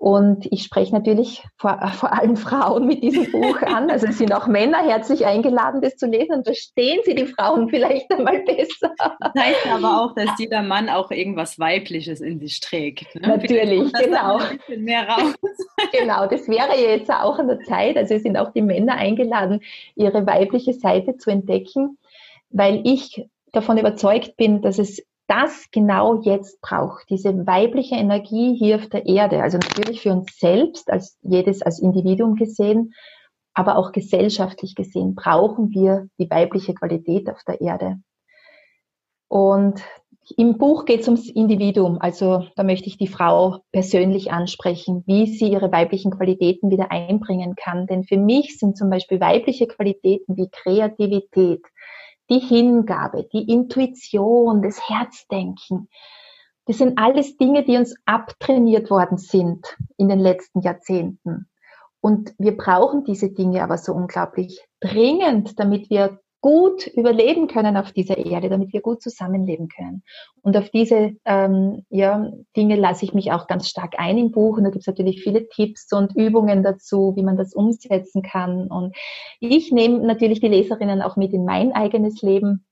Und 0.01 0.51
ich 0.51 0.63
spreche 0.63 0.95
natürlich 0.95 1.45
vor, 1.59 1.79
vor 1.93 2.11
allem 2.11 2.39
Frauen 2.39 2.87
mit 2.87 3.03
diesem 3.03 3.31
Buch 3.31 3.61
an. 3.61 3.91
Also 3.91 4.07
es 4.07 4.17
sind 4.17 4.33
auch 4.33 4.47
Männer 4.47 4.79
herzlich 4.79 5.27
eingeladen, 5.27 5.83
das 5.83 5.97
zu 5.97 6.07
lesen. 6.07 6.37
Und 6.37 6.45
verstehen 6.45 7.01
Sie 7.05 7.15
die 7.15 7.27
Frauen 7.27 7.69
vielleicht 7.69 8.11
einmal 8.11 8.41
besser. 8.41 8.95
Das 8.99 9.35
heißt 9.39 9.67
aber 9.71 10.01
auch, 10.01 10.15
dass 10.15 10.31
jeder 10.39 10.63
Mann 10.63 10.89
auch 10.89 11.11
irgendwas 11.11 11.59
Weibliches 11.59 12.23
in 12.23 12.41
sich 12.41 12.61
trägt. 12.61 13.15
Ne? 13.15 13.29
Natürlich, 13.29 13.93
genau. 13.93 14.41
mehr 14.79 15.07
raus. 15.07 15.35
Genau, 15.93 16.27
das 16.27 16.49
wäre 16.49 16.79
jetzt 16.79 17.11
auch 17.11 17.39
an 17.39 17.49
der 17.49 17.61
Zeit. 17.61 17.97
Also 17.97 18.15
es 18.15 18.23
sind 18.23 18.39
auch 18.39 18.53
die 18.53 18.63
Männer 18.63 18.95
eingeladen, 18.95 19.61
ihre 19.97 20.27
weibliche 20.27 20.73
Seite 20.73 21.17
zu 21.17 21.31
entdecken, 21.31 21.99
weil 22.49 22.81
ich 22.85 23.27
davon 23.53 23.77
überzeugt 23.77 24.37
bin, 24.37 24.63
dass 24.63 24.79
es 24.79 25.03
das 25.31 25.69
genau 25.71 26.23
jetzt 26.23 26.61
braucht, 26.61 27.09
diese 27.09 27.47
weibliche 27.47 27.95
Energie 27.95 28.57
hier 28.57 28.77
auf 28.77 28.89
der 28.89 29.07
Erde, 29.07 29.43
also 29.43 29.59
natürlich 29.59 30.01
für 30.01 30.11
uns 30.11 30.37
selbst, 30.37 30.91
als 30.91 31.19
jedes 31.23 31.63
als 31.63 31.79
Individuum 31.79 32.35
gesehen, 32.35 32.93
aber 33.55 33.77
auch 33.77 33.93
gesellschaftlich 33.93 34.75
gesehen, 34.75 35.15
brauchen 35.15 35.71
wir 35.71 36.09
die 36.19 36.29
weibliche 36.29 36.75
Qualität 36.75 37.31
auf 37.31 37.43
der 37.47 37.61
Erde. 37.61 38.01
Und 39.29 39.81
im 40.37 40.59
Buch 40.59 40.85
geht 40.85 41.01
es 41.01 41.09
ums 41.09 41.31
Individuum, 41.31 41.99
also 42.01 42.45
da 42.57 42.65
möchte 42.65 42.89
ich 42.89 42.99
die 42.99 43.07
Frau 43.07 43.59
persönlich 43.71 44.33
ansprechen, 44.33 45.05
wie 45.07 45.27
sie 45.27 45.53
ihre 45.53 45.71
weiblichen 45.71 46.11
Qualitäten 46.11 46.71
wieder 46.71 46.91
einbringen 46.91 47.55
kann. 47.55 47.87
Denn 47.87 48.03
für 48.03 48.17
mich 48.17 48.59
sind 48.59 48.77
zum 48.77 48.91
Beispiel 48.91 49.21
weibliche 49.21 49.69
Qualitäten 49.69 50.37
wie 50.37 50.49
Kreativität, 50.51 51.63
die 52.31 52.39
Hingabe, 52.39 53.29
die 53.33 53.51
Intuition, 53.51 54.63
das 54.63 54.89
Herzdenken. 54.89 55.89
Das 56.67 56.79
sind 56.79 56.99
alles 56.99 57.37
Dinge, 57.37 57.65
die 57.65 57.77
uns 57.77 57.95
abtrainiert 58.05 58.91
worden 58.91 59.19
sind 59.19 59.77
in 59.97 60.09
den 60.09 60.21
letzten 60.21 60.61
Jahrzehnten. 60.61 61.49
Und 62.01 62.33
wir 62.39 62.57
brauchen 62.57 63.05
diese 63.05 63.31
Dinge 63.31 63.63
aber 63.63 63.77
so 63.77 63.93
unglaublich 63.93 64.65
dringend, 64.81 65.59
damit 65.59 65.91
wir 65.91 66.21
gut 66.41 66.87
überleben 66.87 67.47
können 67.47 67.77
auf 67.77 67.93
dieser 67.93 68.17
Erde, 68.17 68.49
damit 68.49 68.73
wir 68.73 68.81
gut 68.81 69.03
zusammenleben 69.03 69.69
können. 69.69 70.03
Und 70.43 70.57
auf 70.57 70.71
diese 70.71 71.13
ähm, 71.25 71.85
ja, 71.91 72.31
Dinge 72.57 72.77
lasse 72.77 73.05
ich 73.05 73.13
mich 73.13 73.33
auch 73.33 73.47
ganz 73.47 73.69
stark 73.69 73.95
ein 73.99 74.17
im 74.17 74.31
Buch. 74.31 74.57
Und 74.57 74.65
da 74.65 74.71
gibt 74.71 74.83
es 74.83 74.87
natürlich 74.87 75.23
viele 75.23 75.49
Tipps 75.49 75.93
und 75.93 76.17
Übungen 76.17 76.63
dazu, 76.63 77.13
wie 77.17 77.23
man 77.23 77.37
das 77.37 77.55
umsetzen 77.55 78.23
kann. 78.23 78.69
Und 78.69 78.97
ich 79.41 79.71
nehme 79.71 79.99
natürlich 79.99 80.41
die 80.41 80.49
Leserinnen 80.49 81.03
auch 81.03 81.17
mit 81.17 81.33
in 81.33 81.45
mein 81.45 81.73
eigenes 81.73 82.23
Leben. 82.23 82.65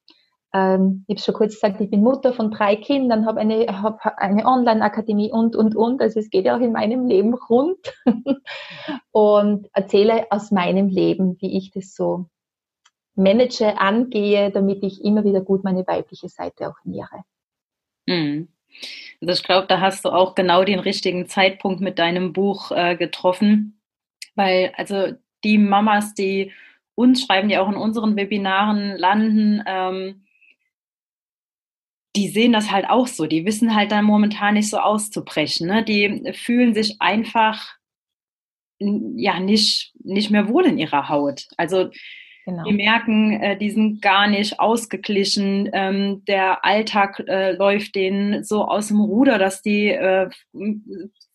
Ähm, 0.55 1.05
ich 1.07 1.17
habe 1.17 1.25
schon 1.25 1.35
kurz 1.35 1.55
gesagt, 1.55 1.81
ich 1.83 1.91
bin 1.91 2.03
Mutter 2.03 2.33
von 2.33 2.51
drei 2.51 2.77
Kindern, 2.77 3.27
habe 3.27 3.41
eine, 3.41 3.67
hab 3.83 4.01
eine 4.17 4.47
Online-Akademie 4.47 5.31
und, 5.31 5.57
und, 5.57 5.77
und. 5.77 6.01
Also 6.01 6.21
es 6.21 6.31
geht 6.31 6.47
ja 6.47 6.57
auch 6.57 6.61
in 6.61 6.73
meinem 6.73 7.07
Leben 7.07 7.35
rund. 7.35 7.79
und 9.11 9.69
erzähle 9.75 10.27
aus 10.31 10.51
meinem 10.51 10.89
Leben, 10.89 11.37
wie 11.41 11.59
ich 11.59 11.71
das 11.71 11.95
so 11.95 12.27
manage, 13.19 13.79
angehe, 13.79 14.51
damit 14.51 14.83
ich 14.83 15.05
immer 15.05 15.25
wieder 15.25 15.41
gut 15.41 15.65
meine 15.65 15.87
weibliche 15.87 16.29
Seite 16.29 16.69
auch 16.69 16.77
nähere. 16.85 17.25
Mhm. 18.07 18.49
Also 19.21 19.35
ich 19.35 19.43
glaube, 19.43 19.67
da 19.67 19.81
hast 19.81 20.05
du 20.05 20.11
auch 20.11 20.35
genau 20.35 20.65
den 20.65 20.79
richtigen 20.79 21.27
Zeitpunkt 21.27 21.81
mit 21.81 21.99
deinem 21.99 22.33
Buch 22.33 22.71
äh, 22.71 22.97
getroffen, 22.97 23.81
weil 24.35 24.73
also 24.77 25.15
die 25.45 25.59
Mamas, 25.59 26.15
die 26.15 26.53
uns 26.95 27.23
schreiben, 27.23 27.49
die 27.49 27.59
auch 27.59 27.69
in 27.69 27.77
unseren 27.77 28.17
Webinaren 28.17 28.97
landen, 28.97 29.63
ähm, 29.67 30.25
die 32.17 32.29
sehen 32.29 32.53
das 32.53 32.71
halt 32.71 32.89
auch 32.89 33.07
so. 33.07 33.27
Die 33.27 33.45
wissen 33.47 33.75
halt 33.75 33.93
dann 33.93 34.05
momentan 34.05 34.55
nicht 34.55 34.71
so 34.71 34.79
auszubrechen. 34.79 35.69
Ne? 35.69 35.85
Die 35.85 36.33
fühlen 36.35 36.75
sich 36.75 37.01
einfach 37.01 37.77
ja 38.81 39.41
nicht, 39.41 39.93
nicht 40.03 40.31
mehr 40.31 40.49
wohl 40.49 40.67
in 40.67 40.79
ihrer 40.79 41.09
Haut. 41.09 41.47
Also 41.57 41.91
Genau. 42.49 42.65
Die 42.65 42.73
merken, 42.73 43.33
äh, 43.43 43.59
die 43.59 43.69
sind 43.69 44.01
gar 44.01 44.27
nicht 44.27 44.59
ausgeglichen. 44.59 45.69
Ähm, 45.75 46.25
der 46.25 46.65
Alltag 46.65 47.23
äh, 47.29 47.53
läuft 47.53 47.95
denen 47.95 48.43
so 48.43 48.65
aus 48.65 48.89
dem 48.89 49.01
Ruder, 49.03 49.37
dass 49.37 49.61
die 49.61 49.89
äh, 49.89 50.31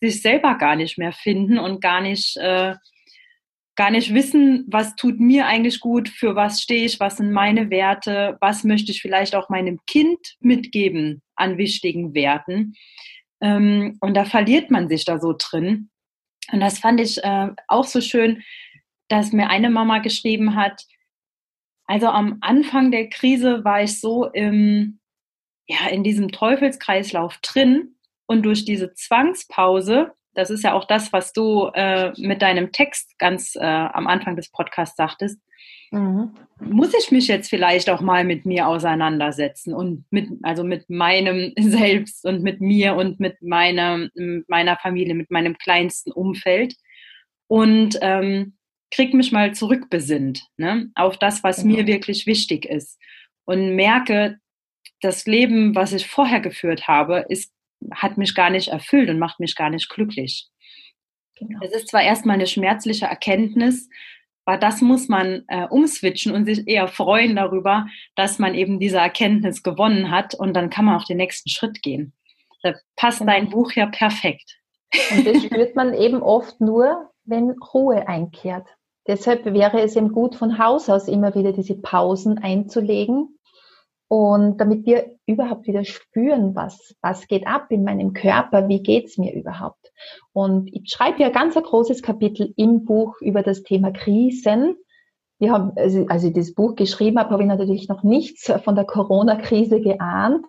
sich 0.00 0.22
selber 0.22 0.56
gar 0.56 0.74
nicht 0.74 0.98
mehr 0.98 1.12
finden 1.12 1.56
und 1.56 1.80
gar 1.80 2.00
nicht, 2.00 2.36
äh, 2.38 2.74
gar 3.76 3.92
nicht 3.92 4.12
wissen, 4.12 4.64
was 4.66 4.96
tut 4.96 5.20
mir 5.20 5.46
eigentlich 5.46 5.78
gut, 5.78 6.08
für 6.08 6.34
was 6.34 6.60
stehe 6.60 6.84
ich, 6.84 6.98
was 6.98 7.18
sind 7.18 7.30
meine 7.30 7.70
Werte, 7.70 8.36
was 8.40 8.64
möchte 8.64 8.90
ich 8.90 9.00
vielleicht 9.00 9.36
auch 9.36 9.48
meinem 9.48 9.78
Kind 9.86 10.18
mitgeben 10.40 11.22
an 11.36 11.58
wichtigen 11.58 12.12
Werten. 12.16 12.74
Ähm, 13.40 13.98
und 14.00 14.14
da 14.14 14.24
verliert 14.24 14.72
man 14.72 14.88
sich 14.88 15.04
da 15.04 15.20
so 15.20 15.32
drin. 15.38 15.90
Und 16.50 16.58
das 16.58 16.80
fand 16.80 17.00
ich 17.00 17.22
äh, 17.22 17.50
auch 17.68 17.84
so 17.84 18.00
schön, 18.00 18.42
dass 19.06 19.30
mir 19.30 19.48
eine 19.48 19.70
Mama 19.70 19.98
geschrieben 19.98 20.56
hat, 20.56 20.82
also 21.86 22.08
am 22.08 22.38
Anfang 22.40 22.90
der 22.90 23.08
Krise 23.08 23.64
war 23.64 23.82
ich 23.82 24.00
so 24.00 24.26
im, 24.26 25.00
ja, 25.66 25.88
in 25.90 26.02
diesem 26.02 26.30
Teufelskreislauf 26.30 27.38
drin 27.38 27.96
und 28.26 28.44
durch 28.44 28.64
diese 28.64 28.94
Zwangspause, 28.94 30.12
das 30.34 30.50
ist 30.50 30.64
ja 30.64 30.72
auch 30.72 30.86
das, 30.86 31.12
was 31.12 31.32
du 31.32 31.70
äh, 31.74 32.12
mit 32.16 32.42
deinem 32.42 32.72
Text 32.72 33.18
ganz 33.18 33.54
äh, 33.54 33.60
am 33.60 34.06
Anfang 34.06 34.34
des 34.36 34.50
Podcasts 34.50 34.96
sagtest, 34.96 35.38
mhm. 35.90 36.34
muss 36.58 36.92
ich 36.98 37.12
mich 37.12 37.28
jetzt 37.28 37.50
vielleicht 37.50 37.90
auch 37.90 38.00
mal 38.00 38.24
mit 38.24 38.46
mir 38.46 38.66
auseinandersetzen 38.66 39.74
und 39.74 40.06
mit, 40.10 40.28
also 40.42 40.64
mit 40.64 40.88
meinem 40.88 41.52
Selbst 41.58 42.24
und 42.24 42.42
mit 42.42 42.60
mir 42.60 42.96
und 42.96 43.20
mit 43.20 43.42
meiner, 43.42 44.08
meiner 44.48 44.76
Familie, 44.76 45.14
mit 45.14 45.30
meinem 45.30 45.56
kleinsten 45.58 46.12
Umfeld. 46.12 46.74
Und 47.46 47.98
ähm, 48.00 48.56
krieg 48.94 49.12
mich 49.12 49.32
mal 49.32 49.54
zurückbesinnt 49.54 50.46
ne, 50.56 50.90
auf 50.94 51.18
das, 51.18 51.42
was 51.42 51.62
genau. 51.62 51.76
mir 51.76 51.86
wirklich 51.86 52.26
wichtig 52.26 52.64
ist 52.64 52.98
und 53.44 53.74
merke, 53.74 54.38
das 55.00 55.26
Leben, 55.26 55.74
was 55.74 55.92
ich 55.92 56.06
vorher 56.06 56.40
geführt 56.40 56.88
habe, 56.88 57.26
ist, 57.28 57.52
hat 57.92 58.16
mich 58.16 58.34
gar 58.34 58.50
nicht 58.50 58.68
erfüllt 58.68 59.10
und 59.10 59.18
macht 59.18 59.40
mich 59.40 59.54
gar 59.54 59.68
nicht 59.68 59.90
glücklich. 59.90 60.48
Genau. 61.36 61.58
Es 61.62 61.72
ist 61.72 61.88
zwar 61.88 62.02
erstmal 62.02 62.34
eine 62.34 62.46
schmerzliche 62.46 63.06
Erkenntnis, 63.06 63.88
aber 64.46 64.56
das 64.56 64.80
muss 64.80 65.08
man 65.08 65.44
äh, 65.48 65.66
umswitchen 65.66 66.32
und 66.32 66.44
sich 66.44 66.66
eher 66.66 66.86
freuen 66.88 67.36
darüber, 67.36 67.86
dass 68.14 68.38
man 68.38 68.54
eben 68.54 68.78
diese 68.78 68.98
Erkenntnis 68.98 69.62
gewonnen 69.62 70.10
hat 70.10 70.34
und 70.34 70.54
dann 70.54 70.70
kann 70.70 70.84
man 70.84 70.96
auch 70.96 71.04
den 71.04 71.16
nächsten 71.16 71.50
Schritt 71.50 71.82
gehen. 71.82 72.12
Da 72.62 72.74
passt 72.96 73.18
genau. 73.18 73.32
dein 73.32 73.50
Buch 73.50 73.72
ja 73.72 73.86
perfekt. 73.86 74.58
Und 75.10 75.26
das 75.26 75.42
spürt 75.44 75.74
man 75.74 75.92
eben 75.94 76.22
oft 76.22 76.60
nur, 76.60 77.10
wenn 77.24 77.50
Ruhe 77.50 78.06
einkehrt. 78.06 78.68
Deshalb 79.06 79.44
wäre 79.44 79.80
es 79.82 79.96
eben 79.96 80.12
gut, 80.12 80.34
von 80.34 80.58
Haus 80.58 80.88
aus 80.88 81.08
immer 81.08 81.34
wieder 81.34 81.52
diese 81.52 81.74
Pausen 81.74 82.38
einzulegen 82.38 83.38
und 84.08 84.58
damit 84.60 84.86
wir 84.86 85.16
überhaupt 85.26 85.66
wieder 85.66 85.84
spüren, 85.84 86.54
was, 86.54 86.94
was 87.02 87.26
geht 87.26 87.46
ab 87.46 87.66
in 87.70 87.84
meinem 87.84 88.12
Körper, 88.12 88.68
wie 88.68 88.82
geht's 88.82 89.18
mir 89.18 89.34
überhaupt. 89.34 89.92
Und 90.32 90.72
ich 90.72 90.90
schreibe 90.90 91.20
ja 91.20 91.30
ganz 91.30 91.56
ein 91.56 91.62
großes 91.62 92.02
Kapitel 92.02 92.52
im 92.56 92.84
Buch 92.84 93.20
über 93.20 93.42
das 93.42 93.62
Thema 93.62 93.90
Krisen. 93.90 94.76
Wir 95.38 95.52
haben, 95.52 95.72
also, 95.76 96.06
als 96.08 96.22
ich 96.22 96.32
das 96.32 96.54
Buch 96.54 96.74
geschrieben 96.76 97.18
habe, 97.18 97.30
habe 97.30 97.42
ich 97.42 97.48
natürlich 97.48 97.88
noch 97.88 98.02
nichts 98.02 98.52
von 98.62 98.76
der 98.76 98.84
Corona-Krise 98.84 99.80
geahnt. 99.80 100.44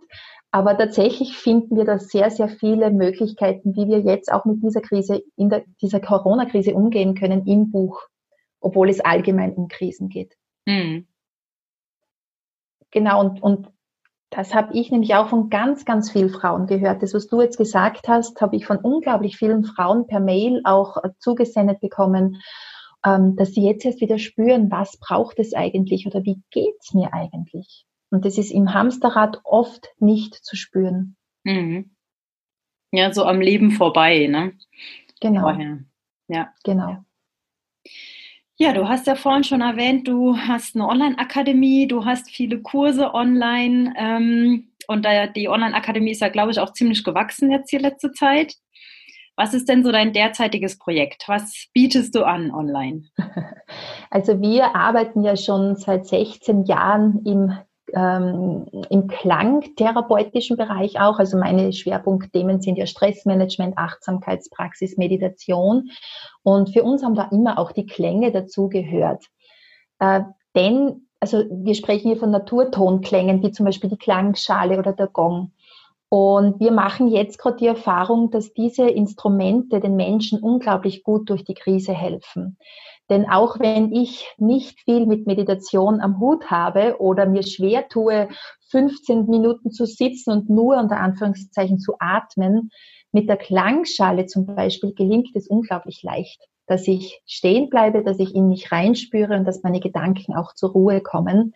Aber 0.51 0.77
tatsächlich 0.77 1.35
finden 1.35 1.75
wir 1.75 1.85
da 1.85 1.97
sehr, 1.97 2.29
sehr 2.31 2.47
viele 2.47 2.91
Möglichkeiten, 2.91 3.75
wie 3.75 3.87
wir 3.87 3.99
jetzt 3.99 4.31
auch 4.31 4.45
mit 4.45 4.63
dieser 4.63 4.81
Krise, 4.81 5.21
in 5.35 5.49
der, 5.49 5.63
dieser 5.81 5.99
Corona-Krise 5.99 6.75
umgehen 6.75 7.15
können 7.15 7.45
im 7.45 7.71
Buch 7.71 7.99
obwohl 8.59 8.89
es 8.89 8.99
allgemein 8.99 9.53
um 9.53 9.67
Krisen 9.67 10.09
geht. 10.09 10.35
Mhm. 10.65 11.07
Genau, 12.91 13.19
und, 13.19 13.43
und 13.43 13.67
das 14.29 14.53
habe 14.53 14.73
ich 14.73 14.91
nämlich 14.91 15.15
auch 15.15 15.29
von 15.29 15.49
ganz, 15.49 15.85
ganz 15.85 16.11
vielen 16.11 16.29
Frauen 16.29 16.67
gehört. 16.67 17.03
Das, 17.03 17.13
was 17.13 17.27
du 17.27 17.41
jetzt 17.41 17.57
gesagt 17.57 18.07
hast, 18.07 18.41
habe 18.41 18.55
ich 18.55 18.65
von 18.65 18.77
unglaublich 18.77 19.37
vielen 19.37 19.63
Frauen 19.63 20.07
per 20.07 20.19
Mail 20.19 20.61
auch 20.63 21.03
äh, 21.03 21.09
zugesendet 21.19 21.79
bekommen, 21.79 22.41
ähm, 23.05 23.35
dass 23.35 23.53
sie 23.53 23.65
jetzt 23.65 23.85
erst 23.85 24.01
wieder 24.01 24.17
spüren, 24.17 24.71
was 24.71 24.97
braucht 24.97 25.39
es 25.39 25.53
eigentlich 25.53 26.05
oder 26.07 26.23
wie 26.23 26.41
geht 26.51 26.75
es 26.81 26.93
mir 26.93 27.13
eigentlich. 27.13 27.85
Und 28.09 28.25
das 28.25 28.37
ist 28.37 28.51
im 28.51 28.73
Hamsterrad 28.73 29.41
oft 29.43 29.89
nicht 29.99 30.33
zu 30.35 30.55
spüren. 30.55 31.15
Mhm. 31.43 31.95
Ja, 32.91 33.13
so 33.13 33.25
am 33.25 33.41
Leben 33.41 33.71
vorbei, 33.71 34.27
ne? 34.27 34.53
Genau. 35.21 35.41
Vorher. 35.41 35.79
Ja. 36.27 36.53
Genau. 36.63 37.03
Ja, 38.57 38.71
du 38.71 38.87
hast 38.87 39.05
ja 39.05 39.15
vorhin 39.15 39.43
schon 39.43 39.59
erwähnt, 39.59 40.07
du 40.07 40.37
hast 40.37 40.75
eine 40.75 40.87
Online-Akademie, 40.87 41.89
du 41.89 42.05
hast 42.05 42.29
viele 42.31 42.61
Kurse 42.61 43.13
online 43.13 43.93
ähm, 43.97 44.69
und 44.87 45.05
die 45.35 45.49
Online-Akademie 45.49 46.11
ist 46.11 46.21
ja, 46.21 46.29
glaube 46.29 46.51
ich, 46.51 46.59
auch 46.59 46.71
ziemlich 46.71 47.03
gewachsen 47.03 47.51
jetzt 47.51 47.69
hier 47.69 47.81
letzte 47.81 48.13
Zeit. 48.13 48.55
Was 49.35 49.53
ist 49.53 49.67
denn 49.67 49.83
so 49.83 49.91
dein 49.91 50.13
derzeitiges 50.13 50.77
Projekt? 50.77 51.25
Was 51.27 51.67
bietest 51.73 52.15
du 52.15 52.23
an 52.23 52.51
online? 52.51 53.03
Also 54.09 54.39
wir 54.39 54.75
arbeiten 54.75 55.23
ja 55.23 55.35
schon 55.35 55.75
seit 55.75 56.05
16 56.05 56.65
Jahren 56.65 57.25
im 57.25 57.57
ähm, 57.95 58.65
im 58.89 59.07
klangtherapeutischen 59.07 60.57
Bereich 60.57 60.99
auch. 60.99 61.17
Also 61.17 61.37
meine 61.37 61.71
Schwerpunktthemen 61.71 62.61
sind 62.61 62.77
ja 62.77 62.85
Stressmanagement, 62.85 63.77
Achtsamkeitspraxis, 63.77 64.97
Meditation. 64.97 65.89
Und 66.43 66.73
für 66.73 66.83
uns 66.83 67.03
haben 67.03 67.15
da 67.15 67.29
immer 67.31 67.57
auch 67.57 67.71
die 67.71 67.85
Klänge 67.85 68.31
dazu 68.31 68.67
gehört. 68.67 69.25
Äh, 69.99 70.21
denn, 70.55 71.07
also 71.19 71.43
wir 71.49 71.75
sprechen 71.75 72.09
hier 72.09 72.17
von 72.17 72.31
Naturtonklängen, 72.31 73.41
wie 73.41 73.51
zum 73.51 73.65
Beispiel 73.65 73.89
die 73.89 73.97
Klangschale 73.97 74.77
oder 74.77 74.91
der 74.91 75.07
Gong. 75.07 75.51
Und 76.09 76.59
wir 76.59 76.71
machen 76.71 77.07
jetzt 77.07 77.39
gerade 77.39 77.57
die 77.57 77.67
Erfahrung, 77.67 78.29
dass 78.29 78.53
diese 78.53 78.87
Instrumente 78.87 79.79
den 79.79 79.95
Menschen 79.95 80.39
unglaublich 80.39 81.03
gut 81.03 81.29
durch 81.29 81.43
die 81.43 81.55
Krise 81.55 81.93
helfen. 81.93 82.57
Denn 83.09 83.29
auch 83.29 83.59
wenn 83.59 83.91
ich 83.93 84.27
nicht 84.37 84.79
viel 84.81 85.05
mit 85.05 85.27
Meditation 85.27 86.01
am 86.01 86.19
Hut 86.19 86.49
habe 86.49 86.95
oder 86.99 87.25
mir 87.27 87.43
schwer 87.43 87.87
tue, 87.87 88.29
15 88.71 89.27
Minuten 89.27 89.71
zu 89.71 89.85
sitzen 89.85 90.31
und 90.31 90.49
nur 90.49 90.77
unter 90.77 90.97
Anführungszeichen 90.97 91.79
zu 91.79 91.95
atmen, 91.99 92.71
mit 93.11 93.29
der 93.29 93.37
Klangschale 93.37 94.25
zum 94.25 94.45
Beispiel 94.45 94.93
gelingt 94.93 95.35
es 95.35 95.47
unglaublich 95.47 96.03
leicht, 96.03 96.41
dass 96.67 96.87
ich 96.87 97.21
stehen 97.25 97.69
bleibe, 97.69 98.03
dass 98.03 98.19
ich 98.19 98.35
in 98.35 98.49
mich 98.49 98.71
reinspüre 98.71 99.37
und 99.37 99.45
dass 99.45 99.63
meine 99.63 99.79
Gedanken 99.79 100.35
auch 100.35 100.53
zur 100.53 100.71
Ruhe 100.71 101.01
kommen. 101.01 101.53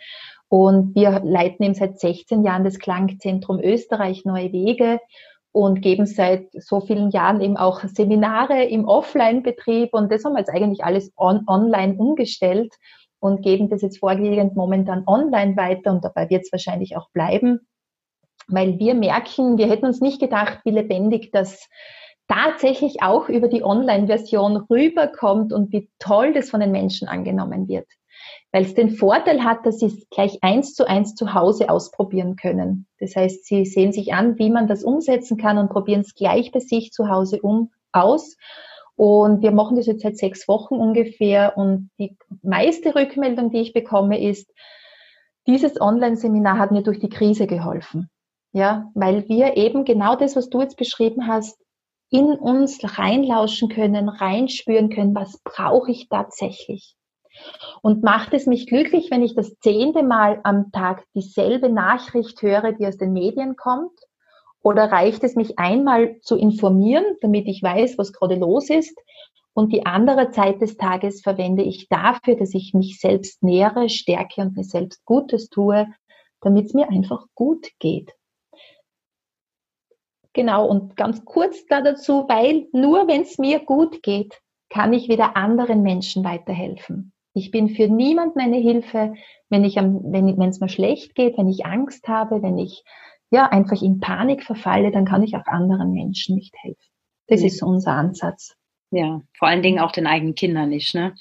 Und 0.48 0.96
wir 0.96 1.20
leiten 1.24 1.64
eben 1.64 1.74
seit 1.74 2.00
16 2.00 2.44
Jahren 2.44 2.64
das 2.64 2.80
Klangzentrum 2.80 3.60
Österreich 3.60 4.24
Neue 4.24 4.52
Wege 4.52 5.00
und 5.52 5.82
geben 5.82 6.06
seit 6.06 6.50
so 6.54 6.80
vielen 6.80 7.10
Jahren 7.10 7.42
eben 7.42 7.58
auch 7.58 7.82
Seminare 7.84 8.64
im 8.66 8.86
Offline-Betrieb 8.86 9.94
und 9.94 10.12
das 10.12 10.24
haben 10.24 10.34
wir 10.34 10.40
jetzt 10.40 10.54
eigentlich 10.54 10.84
alles 10.84 11.12
on 11.18 11.44
online 11.48 11.96
umgestellt 11.96 12.74
und 13.20 13.42
geben 13.42 13.70
das 13.70 13.82
jetzt 13.82 14.00
vorliegend 14.00 14.56
momentan 14.56 15.04
online 15.08 15.58
weiter 15.58 15.92
und 15.92 16.04
dabei 16.06 16.30
wird 16.30 16.44
es 16.44 16.52
wahrscheinlich 16.52 16.96
auch 16.96 17.10
bleiben, 17.12 17.68
weil 18.48 18.80
wir 18.80 18.94
merken, 18.94 19.58
wir 19.58 19.68
hätten 19.68 19.86
uns 19.86 20.02
nicht 20.02 20.20
gedacht, 20.20 20.60
wie 20.66 20.72
lebendig 20.72 21.32
das 21.32 21.68
tatsächlich 22.28 23.02
auch 23.02 23.28
über 23.28 23.48
die 23.48 23.64
Online-Version 23.64 24.58
rüberkommt 24.70 25.52
und 25.52 25.74
wie 25.74 25.90
toll 25.98 26.34
das 26.34 26.52
von 26.52 26.60
den 26.60 26.72
Menschen 26.72 27.08
angenommen 27.08 27.68
wird 27.68 27.88
weil 28.52 28.64
es 28.64 28.74
den 28.74 28.92
Vorteil 28.92 29.44
hat, 29.44 29.66
dass 29.66 29.80
sie 29.80 29.88
es 29.88 30.10
gleich 30.10 30.40
eins 30.42 30.74
zu 30.74 30.88
eins 30.88 31.16
zu 31.16 31.34
Hause 31.34 31.70
ausprobieren 31.70 32.36
können. 32.36 32.88
Das 33.00 33.16
heißt, 33.16 33.46
sie 33.46 33.66
sehen 33.66 33.92
sich 33.92 34.14
an, 34.14 34.40
wie 34.40 34.50
man 34.50 34.68
das 34.68 34.84
umsetzen 34.84 35.38
kann 35.38 35.58
und 35.58 35.70
probieren 35.70 36.02
es 36.02 36.16
gleich 36.16 36.52
bei 36.52 36.60
sich 36.60 36.92
zu 36.92 37.10
Hause 37.10 37.42
um 37.42 37.72
aus. 37.92 38.38
Und 38.96 39.42
wir 39.42 39.52
machen 39.52 39.78
das 39.78 39.86
jetzt 39.86 40.02
seit 40.02 40.18
sechs 40.18 40.48
Wochen 40.48 40.76
ungefähr. 40.76 41.58
Und 41.58 41.90
die 42.00 42.18
meiste 42.42 42.96
Rückmeldung, 42.96 43.52
die 43.52 43.60
ich 43.60 43.74
bekomme, 43.74 44.20
ist, 44.20 44.52
dieses 45.48 45.80
Online-Seminar 45.80 46.58
hat 46.58 46.72
mir 46.72 46.84
durch 46.84 47.00
die 47.00 47.10
Krise 47.10 47.48
geholfen. 47.48 48.10
Ja, 48.52 48.90
weil 48.96 49.30
wir 49.30 49.58
eben 49.58 49.86
genau 49.86 50.16
das, 50.16 50.36
was 50.36 50.50
du 50.50 50.60
jetzt 50.62 50.76
beschrieben 50.76 51.28
hast, 51.28 51.60
in 52.10 52.26
uns 52.26 52.80
reinlauschen 52.98 53.70
können, 53.70 54.10
reinspüren 54.10 54.90
können, 54.90 55.14
was 55.14 55.40
brauche 55.44 55.92
ich 55.92 56.10
tatsächlich. 56.10 56.96
Und 57.82 58.04
macht 58.04 58.34
es 58.34 58.46
mich 58.46 58.68
glücklich, 58.68 59.10
wenn 59.12 59.24
ich 59.24 59.36
das 59.36 59.58
zehnte 59.60 60.04
Mal 60.04 60.40
am 60.44 60.72
Tag 60.72 61.06
dieselbe 61.16 61.70
Nachricht 61.70 62.42
höre, 62.42 62.74
die 62.74 62.86
aus 62.86 62.98
den 62.98 63.14
Medien 63.14 63.56
kommt? 63.56 63.98
Oder 64.62 64.92
reicht 64.92 65.24
es 65.24 65.36
mich 65.36 65.58
einmal 65.58 66.20
zu 66.22 66.36
informieren, 66.36 67.06
damit 67.22 67.48
ich 67.48 67.64
weiß, 67.64 67.98
was 67.98 68.12
gerade 68.12 68.36
los 68.36 68.70
ist? 68.70 68.98
Und 69.54 69.74
die 69.74 69.86
andere 69.86 70.32
Zeit 70.32 70.62
des 70.62 70.78
Tages 70.78 71.22
verwende 71.22 71.64
ich 71.64 71.88
dafür, 71.90 72.36
dass 72.36 72.54
ich 72.54 72.74
mich 72.74 73.00
selbst 73.00 73.44
nähere, 73.44 73.90
stärke 73.90 74.42
und 74.42 74.56
mir 74.56 74.64
selbst 74.64 75.04
Gutes 75.06 75.50
tue, 75.50 75.88
damit 76.42 76.68
es 76.68 76.74
mir 76.74 76.90
einfach 76.90 77.26
gut 77.36 77.68
geht. 77.80 78.14
Genau, 80.34 80.68
und 80.68 80.96
ganz 80.96 81.26
kurz 81.26 81.66
da 81.66 81.82
dazu, 81.82 82.26
weil 82.28 82.68
nur 82.72 83.08
wenn 83.08 83.24
es 83.24 83.38
mir 83.38 83.60
gut 83.60 84.04
geht, 84.04 84.40
kann 84.70 84.94
ich 84.94 85.10
wieder 85.10 85.36
anderen 85.36 85.82
Menschen 85.82 86.24
weiterhelfen. 86.24 87.12
Ich 87.34 87.52
bin 87.52 87.70
für 87.70 87.88
niemanden 87.88 88.40
eine 88.40 88.58
Hilfe, 88.58 89.14
wenn 89.50 89.64
ich 89.64 89.78
am, 89.78 90.02
wenn 90.12 90.42
es 90.42 90.60
mir 90.60 90.70
schlecht 90.70 91.16
geht, 91.16 91.38
wenn 91.38 91.48
ich 91.48 91.66
Angst 91.66 92.08
habe, 92.08 92.42
wenn 92.42 92.58
ich 92.58 92.84
ja 93.32 93.48
einfach 93.48 93.82
in 93.82 94.00
Panik 94.00 94.44
verfalle, 94.44 94.92
dann 94.92 95.06
kann 95.06 95.24
ich 95.24 95.36
auch 95.36 95.46
anderen 95.46 95.92
Menschen 95.92 96.36
nicht 96.36 96.56
helfen. 96.58 96.90
Das 97.28 97.42
ja. 97.42 97.48
ist 97.48 97.62
unser 97.62 97.94
Ansatz. 97.94 98.56
Ja, 98.92 99.22
vor 99.38 99.48
allen 99.48 99.62
Dingen 99.62 99.80
auch 99.80 99.92
den 99.92 100.08
eigenen 100.08 100.34
Kindern 100.34 100.70
nicht, 100.70 100.96
ne? 100.96 101.14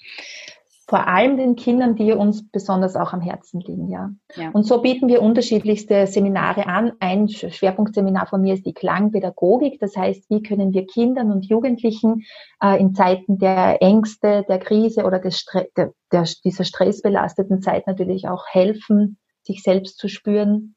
Vor 0.89 1.07
allem 1.07 1.37
den 1.37 1.55
Kindern, 1.55 1.97
die 1.97 2.13
uns 2.13 2.51
besonders 2.51 2.97
auch 2.97 3.13
am 3.13 3.21
Herzen 3.21 3.61
liegen, 3.61 3.91
ja. 3.91 4.11
ja. 4.37 4.49
Und 4.53 4.65
so 4.65 4.81
bieten 4.81 5.07
wir 5.07 5.21
unterschiedlichste 5.21 6.07
Seminare 6.07 6.67
an. 6.67 6.93
Ein 6.99 7.29
Schwerpunktseminar 7.29 8.27
von 8.27 8.41
mir 8.41 8.55
ist 8.55 8.65
die 8.65 8.73
Klangpädagogik. 8.73 9.79
Das 9.81 9.95
heißt, 9.99 10.31
wie 10.31 10.43
können 10.43 10.73
wir 10.73 10.87
Kindern 10.87 11.31
und 11.31 11.45
Jugendlichen 11.45 12.25
äh, 12.63 12.81
in 12.81 12.95
Zeiten 12.95 13.39
der 13.39 13.83
Ängste, 13.83 14.47
der 14.49 14.59
Krise 14.59 15.05
oder 15.05 15.19
des 15.19 15.39
Stre 15.39 15.69
der, 15.77 15.93
der, 16.11 16.25
dieser 16.43 16.65
stressbelasteten 16.65 17.61
Zeit 17.61 17.87
natürlich 17.87 18.27
auch 18.27 18.47
helfen, 18.49 19.19
sich 19.43 19.63
selbst 19.63 19.99
zu 19.99 20.09
spüren. 20.09 20.75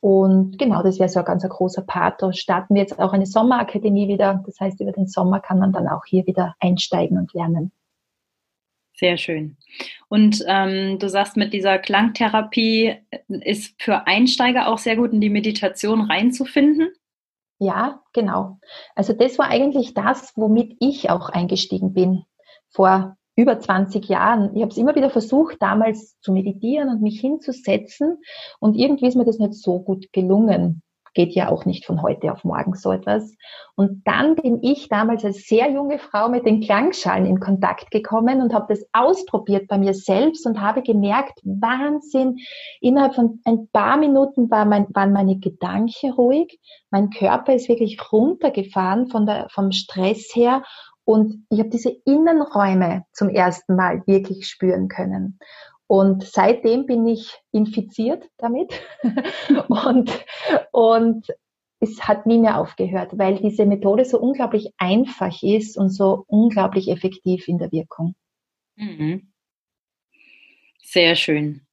Und 0.00 0.58
genau, 0.58 0.82
das 0.82 0.98
wäre 0.98 1.08
so 1.08 1.20
ein 1.20 1.24
ganz 1.24 1.44
ein 1.44 1.50
großer 1.50 1.82
Part. 1.82 2.20
Da 2.20 2.32
starten 2.32 2.74
wir 2.74 2.82
jetzt 2.82 2.98
auch 2.98 3.12
eine 3.12 3.26
Sommerakademie 3.26 4.08
wieder. 4.08 4.42
Das 4.44 4.58
heißt, 4.58 4.80
über 4.80 4.90
den 4.90 5.06
Sommer 5.06 5.38
kann 5.38 5.60
man 5.60 5.72
dann 5.72 5.86
auch 5.86 6.04
hier 6.06 6.26
wieder 6.26 6.56
einsteigen 6.58 7.18
und 7.18 7.32
lernen. 7.34 7.70
Sehr 8.96 9.16
schön. 9.16 9.56
Und 10.08 10.44
ähm, 10.46 10.98
du 11.00 11.08
sagst, 11.08 11.36
mit 11.36 11.52
dieser 11.52 11.78
Klangtherapie 11.78 12.94
ist 13.28 13.74
für 13.82 14.06
Einsteiger 14.06 14.68
auch 14.68 14.78
sehr 14.78 14.96
gut 14.96 15.12
in 15.12 15.20
die 15.20 15.30
Meditation 15.30 16.02
reinzufinden. 16.02 16.90
Ja, 17.58 18.02
genau. 18.12 18.58
Also 18.94 19.12
das 19.12 19.38
war 19.38 19.48
eigentlich 19.48 19.94
das, 19.94 20.32
womit 20.36 20.76
ich 20.80 21.10
auch 21.10 21.28
eingestiegen 21.28 21.92
bin 21.92 22.22
vor 22.68 23.16
über 23.36 23.58
20 23.58 24.08
Jahren. 24.08 24.54
Ich 24.54 24.62
habe 24.62 24.70
es 24.70 24.78
immer 24.78 24.94
wieder 24.94 25.10
versucht, 25.10 25.56
damals 25.60 26.20
zu 26.20 26.32
meditieren 26.32 26.88
und 26.88 27.02
mich 27.02 27.20
hinzusetzen. 27.20 28.18
Und 28.60 28.76
irgendwie 28.76 29.08
ist 29.08 29.16
mir 29.16 29.24
das 29.24 29.40
nicht 29.40 29.54
so 29.54 29.80
gut 29.80 30.12
gelungen 30.12 30.83
geht 31.14 31.34
ja 31.34 31.48
auch 31.48 31.64
nicht 31.64 31.86
von 31.86 32.02
heute 32.02 32.32
auf 32.32 32.44
morgen 32.44 32.74
so 32.74 32.92
etwas. 32.92 33.34
Und 33.76 34.02
dann 34.04 34.34
bin 34.36 34.62
ich 34.62 34.88
damals 34.88 35.24
als 35.24 35.46
sehr 35.46 35.70
junge 35.70 35.98
Frau 35.98 36.28
mit 36.28 36.44
den 36.44 36.60
Klangschalen 36.60 37.26
in 37.26 37.40
Kontakt 37.40 37.90
gekommen 37.90 38.42
und 38.42 38.52
habe 38.52 38.66
das 38.68 38.84
ausprobiert 38.92 39.68
bei 39.68 39.78
mir 39.78 39.94
selbst 39.94 40.46
und 40.46 40.60
habe 40.60 40.82
gemerkt, 40.82 41.40
Wahnsinn, 41.44 42.36
innerhalb 42.80 43.14
von 43.14 43.40
ein 43.44 43.68
paar 43.72 43.96
Minuten 43.96 44.50
war 44.50 44.64
mein, 44.64 44.86
waren 44.90 45.12
meine 45.12 45.38
Gedanken 45.38 46.12
ruhig, 46.12 46.60
mein 46.90 47.10
Körper 47.10 47.54
ist 47.54 47.68
wirklich 47.68 47.98
runtergefahren 48.12 49.08
von 49.08 49.26
der, 49.26 49.48
vom 49.50 49.72
Stress 49.72 50.30
her 50.34 50.62
und 51.04 51.44
ich 51.50 51.58
habe 51.58 51.68
diese 51.68 51.94
Innenräume 52.06 53.04
zum 53.12 53.28
ersten 53.28 53.76
Mal 53.76 54.02
wirklich 54.06 54.46
spüren 54.46 54.88
können. 54.88 55.38
Und 55.86 56.24
seitdem 56.24 56.86
bin 56.86 57.06
ich 57.06 57.34
infiziert 57.52 58.24
damit 58.38 58.80
und, 59.68 60.24
und 60.72 61.26
es 61.80 62.02
hat 62.08 62.26
nie 62.26 62.38
mehr 62.38 62.58
aufgehört, 62.58 63.18
weil 63.18 63.36
diese 63.36 63.66
Methode 63.66 64.04
so 64.04 64.18
unglaublich 64.18 64.72
einfach 64.78 65.42
ist 65.42 65.76
und 65.76 65.90
so 65.90 66.24
unglaublich 66.26 66.88
effektiv 66.88 67.46
in 67.48 67.58
der 67.58 67.70
Wirkung. 67.72 68.14
Mhm. 68.76 69.32
Sehr 70.82 71.16
schön. 71.16 71.66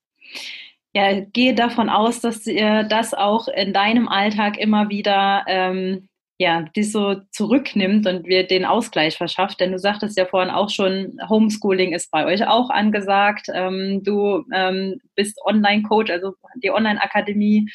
Ja, 0.93 1.21
gehe 1.21 1.55
davon 1.55 1.89
aus, 1.89 2.19
dass 2.19 2.45
äh, 2.47 2.85
das 2.87 3.13
auch 3.13 3.47
in 3.47 3.71
deinem 3.71 4.09
Alltag 4.09 4.57
immer 4.57 4.89
wieder 4.89 5.45
ähm, 5.47 6.09
ja, 6.41 6.63
die 6.75 6.83
so 6.83 7.17
zurücknimmt 7.29 8.07
und 8.07 8.25
wir 8.25 8.47
den 8.47 8.65
Ausgleich 8.65 9.15
verschafft. 9.15 9.59
Denn 9.59 9.73
du 9.73 9.77
sagtest 9.77 10.17
ja 10.17 10.25
vorhin 10.25 10.49
auch 10.49 10.71
schon, 10.71 11.19
Homeschooling 11.29 11.93
ist 11.93 12.09
bei 12.09 12.25
euch 12.25 12.47
auch 12.47 12.71
angesagt. 12.71 13.45
Ähm, 13.53 14.01
du 14.03 14.43
ähm, 14.51 14.99
bist 15.13 15.39
Online-Coach, 15.45 16.09
also 16.09 16.33
die 16.63 16.71
Online-Akademie. 16.71 17.69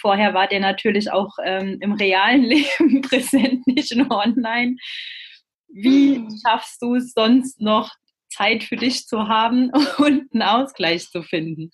Vorher 0.00 0.34
wart 0.34 0.52
ihr 0.52 0.60
natürlich 0.60 1.10
auch 1.10 1.30
ähm, 1.44 1.78
im 1.80 1.94
realen 1.94 2.42
Leben 2.44 3.02
präsent, 3.02 3.66
nicht 3.66 3.92
nur 3.96 4.12
online. 4.12 4.76
Wie 5.66 6.14
hm. 6.14 6.28
schaffst 6.46 6.80
du 6.80 6.94
es 6.94 7.14
sonst 7.14 7.60
noch, 7.60 7.90
Zeit 8.28 8.62
für 8.62 8.76
dich 8.76 9.08
zu 9.08 9.26
haben 9.26 9.72
und 9.98 10.32
einen 10.32 10.42
Ausgleich 10.42 11.08
zu 11.10 11.24
finden? 11.24 11.72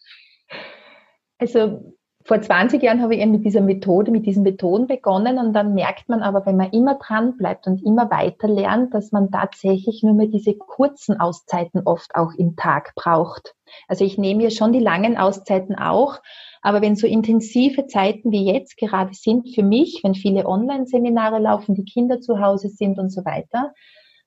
Also 1.37 1.98
vor 2.29 2.43
20 2.43 2.83
Jahren 2.83 3.01
habe 3.01 3.15
ich 3.15 3.23
eben 3.23 3.33
mit 3.33 3.47
dieser 3.47 3.63
Methode, 3.63 4.11
mit 4.11 4.27
diesen 4.27 4.43
Methoden 4.43 4.87
begonnen 4.87 5.39
und 5.39 5.55
dann 5.55 5.73
merkt 5.73 6.11
man 6.11 6.21
aber, 6.21 6.45
wenn 6.45 6.59
man 6.59 6.71
immer 6.73 6.97
dran 6.97 7.39
bleibt 7.39 7.67
und 7.67 7.83
immer 7.83 8.11
weiter 8.11 8.49
lernt, 8.49 8.93
dass 8.93 9.13
man 9.13 9.31
tatsächlich 9.31 10.03
nur 10.03 10.13
mehr 10.13 10.27
diese 10.27 10.53
kurzen 10.53 11.19
Auszeiten 11.19 11.87
oft 11.87 12.15
auch 12.15 12.35
im 12.37 12.55
Tag 12.55 12.95
braucht. 12.95 13.55
Also 13.89 14.05
ich 14.05 14.19
nehme 14.19 14.43
ja 14.43 14.51
schon 14.51 14.75
die 14.75 14.79
langen 14.79 15.17
Auszeiten 15.17 15.75
auch, 15.75 16.21
aber 16.61 16.83
wenn 16.83 16.97
so 16.97 17.07
intensive 17.07 17.87
Zeiten 17.87 18.31
wie 18.31 18.45
jetzt 18.45 18.77
gerade 18.77 19.15
sind 19.15 19.55
für 19.55 19.63
mich, 19.63 20.01
wenn 20.05 20.15
viele 20.15 20.47
Online-Seminare 20.47 21.39
laufen, 21.39 21.75
die 21.75 21.87
Kinder 21.87 22.21
zu 22.21 22.41
Hause 22.41 22.69
sind 22.69 22.99
und 22.99 23.09
so 23.09 23.25
weiter, 23.25 23.73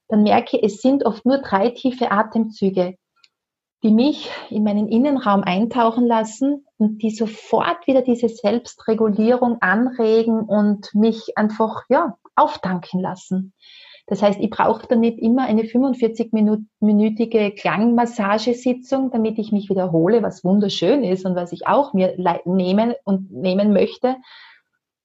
dann 0.07 0.23
merke 0.23 0.57
ich, 0.57 0.63
es 0.63 0.81
sind 0.81 1.05
oft 1.05 1.23
nur 1.23 1.37
drei 1.37 1.69
tiefe 1.69 2.09
Atemzüge 2.09 2.95
die 3.83 3.91
mich 3.91 4.29
in 4.49 4.63
meinen 4.63 4.87
Innenraum 4.87 5.43
eintauchen 5.43 6.05
lassen 6.05 6.65
und 6.77 7.01
die 7.01 7.09
sofort 7.09 7.87
wieder 7.87 8.01
diese 8.01 8.29
Selbstregulierung 8.29 9.57
anregen 9.61 10.41
und 10.41 10.93
mich 10.93 11.37
einfach 11.37 11.83
ja, 11.89 12.15
auftanken 12.35 12.99
lassen. 12.99 13.53
Das 14.07 14.21
heißt, 14.21 14.39
ich 14.39 14.49
brauche 14.49 14.87
dann 14.87 14.99
nicht 14.99 15.19
immer 15.19 15.43
eine 15.43 15.63
45-minütige 15.63 17.55
Klangmassagesitzung, 17.55 19.09
damit 19.11 19.39
ich 19.39 19.51
mich 19.51 19.69
wiederhole, 19.69 20.21
was 20.21 20.43
wunderschön 20.43 21.03
ist 21.03 21.25
und 21.25 21.35
was 21.35 21.51
ich 21.51 21.65
auch 21.67 21.93
mir 21.93 22.15
nehmen 22.45 22.93
und 23.03 23.31
nehmen 23.31 23.73
möchte. 23.73 24.17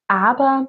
Aber 0.08 0.68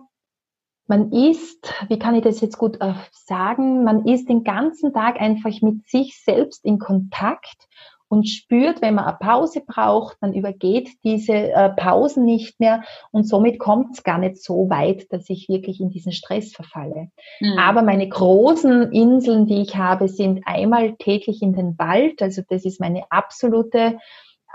man 0.88 1.12
ist, 1.12 1.74
wie 1.89 2.00
kann 2.00 2.15
ich 2.15 2.24
das 2.24 2.39
jetzt 2.39 2.58
gut 2.58 2.80
äh, 2.80 2.93
sagen, 3.12 3.84
man 3.84 4.06
ist 4.06 4.30
den 4.30 4.43
ganzen 4.43 4.93
Tag 4.93 5.20
einfach 5.20 5.62
mit 5.62 5.88
sich 5.88 6.22
selbst 6.24 6.63
in 6.63 6.80
Kontakt 6.80 7.67
und 8.10 8.28
spürt, 8.28 8.82
wenn 8.82 8.96
man 8.96 9.06
eine 9.06 9.17
Pause 9.20 9.62
braucht, 9.65 10.17
dann 10.22 10.34
übergeht 10.34 10.89
diese 11.04 11.34
äh, 11.34 11.70
Pausen 11.70 12.26
nicht 12.26 12.60
mehr 12.60 12.84
und 13.12 13.28
somit 13.28 13.60
kommt 13.60 13.96
es 13.96 14.04
gar 14.04 14.17
nicht 14.17 14.41
so 14.41 14.70
weit, 14.70 15.12
dass 15.12 15.30
ich 15.30 15.50
wirklich 15.50 15.82
in 15.82 15.89
diesen 15.89 16.12
Stress 16.12 16.54
verfalle. 16.54 17.10
Mhm. 17.39 17.58
Aber 17.60 17.82
meine 17.82 18.08
großen 18.08 18.91
Inseln, 18.91 19.46
die 19.46 19.62
ich 19.62 19.76
habe, 19.76 20.08
sind 20.08 20.41
einmal 20.46 20.96
täglich 20.98 21.41
in 21.41 21.54
den 21.54 21.78
Wald, 21.78 22.22
also 22.22 22.41
das 22.48 22.65
ist 22.65 22.80
meine 22.80 23.04
absolute 23.10 23.98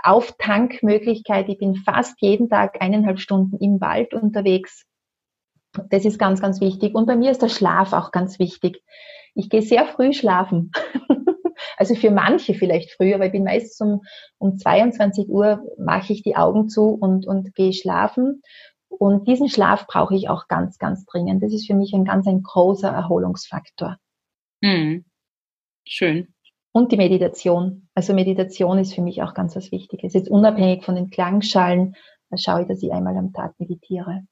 Auftankmöglichkeit. 0.03 1.47
Ich 1.47 1.59
bin 1.59 1.75
fast 1.75 2.21
jeden 2.21 2.49
Tag 2.49 2.81
eineinhalb 2.81 3.19
Stunden 3.19 3.57
im 3.57 3.79
Wald 3.79 4.13
unterwegs. 4.13 4.85
Das 5.89 6.05
ist 6.05 6.19
ganz, 6.19 6.41
ganz 6.41 6.59
wichtig. 6.61 6.93
Und 6.93 7.07
bei 7.07 7.15
mir 7.15 7.31
ist 7.31 7.41
der 7.41 7.49
Schlaf 7.49 7.93
auch 7.93 8.11
ganz 8.11 8.37
wichtig. 8.37 8.83
Ich 9.33 9.49
gehe 9.49 9.61
sehr 9.61 9.85
früh 9.85 10.13
schlafen. 10.13 10.71
Also 11.77 11.95
für 11.95 12.11
manche 12.11 12.53
vielleicht 12.53 12.91
früher, 12.91 13.15
aber 13.15 13.27
ich 13.27 13.31
bin 13.31 13.43
meistens 13.43 13.79
um, 13.81 14.01
um 14.37 14.57
22 14.57 15.27
Uhr 15.29 15.63
mache 15.77 16.13
ich 16.13 16.23
die 16.23 16.35
Augen 16.35 16.69
zu 16.69 16.89
und, 16.89 17.27
und 17.27 17.55
gehe 17.55 17.73
schlafen. 17.73 18.41
Und 18.89 19.27
diesen 19.27 19.49
Schlaf 19.49 19.87
brauche 19.87 20.15
ich 20.15 20.29
auch 20.29 20.47
ganz, 20.47 20.77
ganz 20.77 21.05
dringend. 21.05 21.41
Das 21.43 21.53
ist 21.53 21.67
für 21.67 21.73
mich 21.73 21.93
ein 21.93 22.05
ganz 22.05 22.27
ein 22.27 22.43
großer 22.43 22.89
Erholungsfaktor. 22.89 23.97
Mhm. 24.61 25.05
Schön. 25.85 26.33
Und 26.71 26.91
die 26.91 26.97
Meditation. 26.97 27.87
Also 27.93 28.13
Meditation 28.13 28.79
ist 28.79 28.93
für 28.93 29.01
mich 29.01 29.21
auch 29.21 29.33
ganz 29.33 29.55
was 29.55 29.71
Wichtiges. 29.71 30.13
Jetzt 30.13 30.29
unabhängig 30.29 30.83
von 30.83 30.95
den 30.95 31.09
Klangschalen, 31.09 31.95
da 32.29 32.37
schaue 32.37 32.61
ich, 32.61 32.67
dass 32.67 32.81
ich 32.81 32.91
einmal 32.91 33.17
am 33.17 33.33
Tag 33.33 33.59
meditiere. 33.59 34.23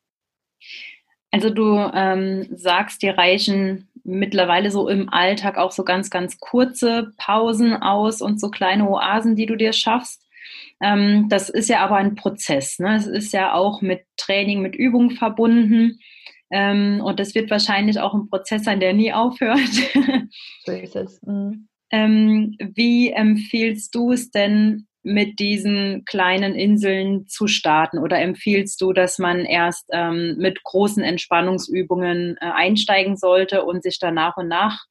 Also 1.31 1.49
du 1.49 1.77
ähm, 1.93 2.47
sagst, 2.51 3.01
dir 3.01 3.17
reichen 3.17 3.89
mittlerweile 4.03 4.71
so 4.71 4.87
im 4.89 5.09
Alltag 5.09 5.57
auch 5.57 5.71
so 5.71 5.83
ganz, 5.83 6.09
ganz 6.09 6.39
kurze 6.39 7.13
Pausen 7.17 7.73
aus 7.73 8.21
und 8.21 8.39
so 8.39 8.49
kleine 8.49 8.89
Oasen, 8.89 9.35
die 9.35 9.45
du 9.45 9.55
dir 9.55 9.73
schaffst. 9.73 10.27
Ähm, 10.81 11.27
das 11.29 11.49
ist 11.49 11.69
ja 11.69 11.79
aber 11.79 11.95
ein 11.95 12.15
Prozess. 12.15 12.79
Ne? 12.79 12.95
Es 12.95 13.07
ist 13.07 13.31
ja 13.31 13.53
auch 13.53 13.81
mit 13.81 14.01
Training, 14.17 14.61
mit 14.61 14.75
Übung 14.75 15.11
verbunden. 15.11 15.99
Ähm, 16.51 17.01
und 17.01 17.19
das 17.19 17.33
wird 17.33 17.49
wahrscheinlich 17.49 17.99
auch 17.99 18.13
ein 18.13 18.27
Prozess 18.27 18.63
sein, 18.63 18.79
der 18.79 18.93
nie 18.93 19.13
aufhört. 19.13 19.59
so 20.65 20.71
ist 20.71 20.95
es. 20.95 21.21
Mhm. 21.21 21.67
Ähm, 21.91 22.57
wie 22.59 23.11
empfiehlst 23.11 23.93
du 23.95 24.11
es 24.11 24.31
denn, 24.31 24.87
mit 25.03 25.39
diesen 25.39 26.05
kleinen 26.05 26.55
Inseln 26.55 27.27
zu 27.27 27.47
starten? 27.47 27.97
Oder 27.97 28.19
empfiehlst 28.19 28.81
du, 28.81 28.93
dass 28.93 29.19
man 29.19 29.45
erst 29.45 29.89
ähm, 29.91 30.35
mit 30.37 30.63
großen 30.63 31.03
Entspannungsübungen 31.03 32.37
äh, 32.39 32.45
einsteigen 32.45 33.17
sollte 33.17 33.63
und 33.63 33.83
sich 33.83 33.99
dann 33.99 34.15
nach 34.15 34.37
und 34.37 34.47
nach 34.47 34.85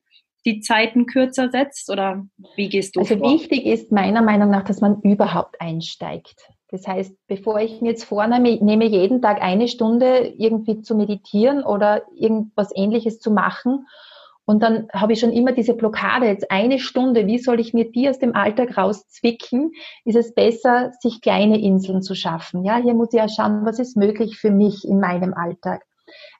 die 0.44 0.61
Zeiten 0.61 1.07
kürzer 1.07 1.51
setzt? 1.51 1.90
Oder 1.90 2.25
wie 2.57 2.68
gehst 2.68 2.96
du 2.96 3.01
also 3.01 3.16
vor? 3.16 3.33
wichtig 3.33 3.66
ist 3.66 3.92
meiner 3.92 4.23
Meinung 4.23 4.51
nach, 4.51 4.64
dass 4.64 4.81
man 4.81 5.01
überhaupt 5.03 5.61
einsteigt. 5.61 6.49
Das 6.70 6.87
heißt, 6.87 7.14
bevor 7.27 7.61
ich 7.61 7.81
mir 7.81 7.90
jetzt 7.90 8.05
vornehme, 8.05 8.57
nehme 8.64 8.87
jeden 8.87 9.20
Tag 9.20 9.42
eine 9.42 9.66
Stunde 9.66 10.33
irgendwie 10.38 10.83
zu 10.83 10.94
meditieren 10.94 11.64
oder 11.64 12.03
irgendwas 12.14 12.70
ähnliches 12.75 13.18
zu 13.18 13.33
machen 13.33 13.87
und 14.46 14.62
dann 14.62 14.88
habe 14.92 15.12
ich 15.12 15.20
schon 15.20 15.33
immer 15.33 15.53
diese 15.53 15.74
Blockade, 15.74 16.26
jetzt 16.26 16.50
eine 16.50 16.79
Stunde, 16.79 17.26
wie 17.26 17.38
soll 17.38 17.61
ich 17.61 17.72
mir 17.72 17.90
die 17.90 18.09
aus 18.09 18.18
dem 18.18 18.35
Alltag 18.35 18.76
rauszwicken? 18.76 19.72
Ist 20.05 20.16
es 20.16 20.35
besser, 20.35 20.90
sich 21.00 21.20
kleine 21.20 21.61
Inseln 21.61 22.03
zu 22.03 22.14
schaffen? 22.14 22.64
Ja, 22.64 22.76
hier 22.76 22.94
muss 22.94 23.12
ich 23.12 23.18
ja 23.18 23.29
schauen, 23.29 23.64
was 23.64 23.79
ist 23.79 23.96
möglich 23.96 24.38
für 24.38 24.50
mich 24.50 24.85
in 24.85 24.98
meinem 24.98 25.35
Alltag. 25.35 25.83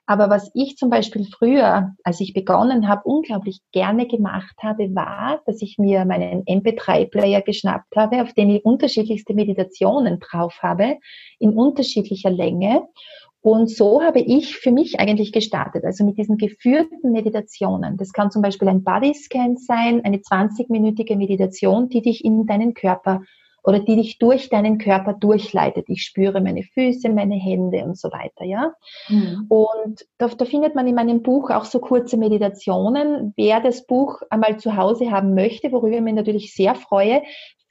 Aber 0.05 0.29
was 0.29 0.51
ich 0.53 0.75
zum 0.75 0.89
Beispiel 0.89 1.25
früher, 1.25 1.93
als 2.03 2.19
ich 2.19 2.33
begonnen 2.33 2.87
habe, 2.87 3.03
unglaublich 3.05 3.61
gerne 3.71 4.07
gemacht 4.07 4.55
habe, 4.61 4.93
war, 4.93 5.41
dass 5.45 5.61
ich 5.61 5.77
mir 5.77 6.03
meinen 6.05 6.43
MP3-Player 6.43 7.41
geschnappt 7.41 7.95
habe, 7.95 8.21
auf 8.21 8.33
den 8.33 8.49
ich 8.49 8.65
unterschiedlichste 8.65 9.33
Meditationen 9.33 10.19
drauf 10.19 10.59
habe, 10.61 10.97
in 11.39 11.53
unterschiedlicher 11.53 12.29
Länge 12.29 12.83
und 13.41 13.69
so 13.71 14.03
habe 14.03 14.19
ich 14.19 14.57
für 14.57 14.71
mich 14.71 14.99
eigentlich 14.99 15.31
gestartet, 15.31 15.83
also 15.83 16.05
mit 16.05 16.17
diesen 16.17 16.37
geführten 16.37 17.11
Meditationen. 17.11 17.97
Das 17.97 18.13
kann 18.13 18.29
zum 18.29 18.43
Beispiel 18.43 18.67
ein 18.67 18.83
Bodyscan 18.83 19.57
sein, 19.57 20.05
eine 20.05 20.17
20-minütige 20.17 21.15
Meditation, 21.15 21.89
die 21.89 22.03
dich 22.03 22.23
in 22.23 22.45
deinen 22.45 22.75
Körper 22.75 23.21
oder 23.63 23.79
die 23.79 23.95
dich 23.95 24.17
durch 24.19 24.49
deinen 24.49 24.77
Körper 24.77 25.13
durchleitet. 25.13 25.85
Ich 25.87 26.03
spüre 26.03 26.41
meine 26.41 26.63
Füße, 26.63 27.09
meine 27.09 27.35
Hände 27.35 27.83
und 27.83 27.97
so 27.97 28.09
weiter, 28.11 28.43
ja. 28.43 28.73
Mhm. 29.07 29.45
Und 29.49 30.05
da, 30.17 30.27
da, 30.27 30.45
findet 30.45 30.75
man 30.75 30.87
in 30.87 30.95
meinem 30.95 31.21
Buch 31.21 31.49
auch 31.51 31.65
so 31.65 31.79
kurze 31.79 32.17
Meditationen. 32.17 33.33
Wer 33.35 33.59
das 33.59 33.85
Buch 33.85 34.21
einmal 34.29 34.57
zu 34.57 34.77
Hause 34.77 35.11
haben 35.11 35.35
möchte, 35.35 35.71
worüber 35.71 35.95
ich 35.95 36.01
mich 36.01 36.15
natürlich 36.15 36.55
sehr 36.55 36.75
freue, 36.75 37.21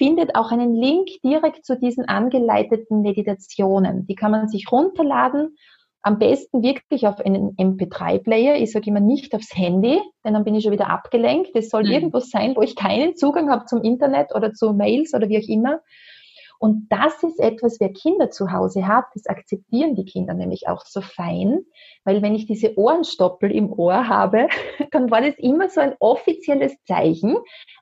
findet 0.01 0.35
auch 0.35 0.51
einen 0.51 0.75
Link 0.75 1.11
direkt 1.23 1.67
zu 1.67 1.79
diesen 1.79 2.07
angeleiteten 2.09 3.03
Meditationen. 3.03 4.07
Die 4.07 4.15
kann 4.15 4.31
man 4.31 4.49
sich 4.49 4.73
runterladen 4.73 5.59
am 6.01 6.19
besten 6.19 6.63
wirklich 6.63 7.07
auf 7.07 7.21
einen 7.21 7.55
MP3-Player. 7.57 8.57
Ich 8.57 8.73
sage 8.73 8.89
immer 8.89 9.01
nicht 9.01 9.35
aufs 9.35 9.55
Handy, 9.55 10.01
denn 10.25 10.33
dann 10.33 10.45
bin 10.45 10.55
ich 10.55 10.65
schon 10.65 10.73
wieder 10.73 10.89
abgelenkt. 10.89 11.51
Es 11.55 11.69
soll 11.69 11.85
mhm. 11.85 11.91
irgendwas 11.91 12.31
sein, 12.31 12.57
wo 12.57 12.63
ich 12.63 12.77
keinen 12.77 13.15
Zugang 13.15 13.51
habe 13.51 13.67
zum 13.67 13.83
Internet 13.83 14.35
oder 14.35 14.55
zu 14.55 14.73
Mails 14.73 15.13
oder 15.13 15.29
wie 15.29 15.37
auch 15.37 15.49
immer. 15.49 15.81
Und 16.59 16.89
das 16.89 17.23
ist 17.23 17.39
etwas, 17.39 17.79
wer 17.79 17.93
Kinder 17.93 18.31
zu 18.31 18.53
Hause 18.53 18.87
hat, 18.87 19.05
das 19.13 19.27
akzeptieren 19.27 19.97
die 19.97 20.07
Kinder 20.07 20.33
nämlich 20.33 20.67
auch 20.67 20.87
so 20.87 21.03
fein, 21.03 21.61
weil 22.05 22.23
wenn 22.23 22.35
ich 22.35 22.47
diese 22.47 22.79
Ohrenstoppel 22.79 23.51
im 23.51 23.71
Ohr 23.71 24.09
habe, 24.09 24.49
dann 24.93 25.11
war 25.11 25.21
das 25.21 25.35
immer 25.37 25.69
so 25.69 25.81
ein 25.83 25.95
offizielles 26.01 26.75
Zeichen. 26.85 27.37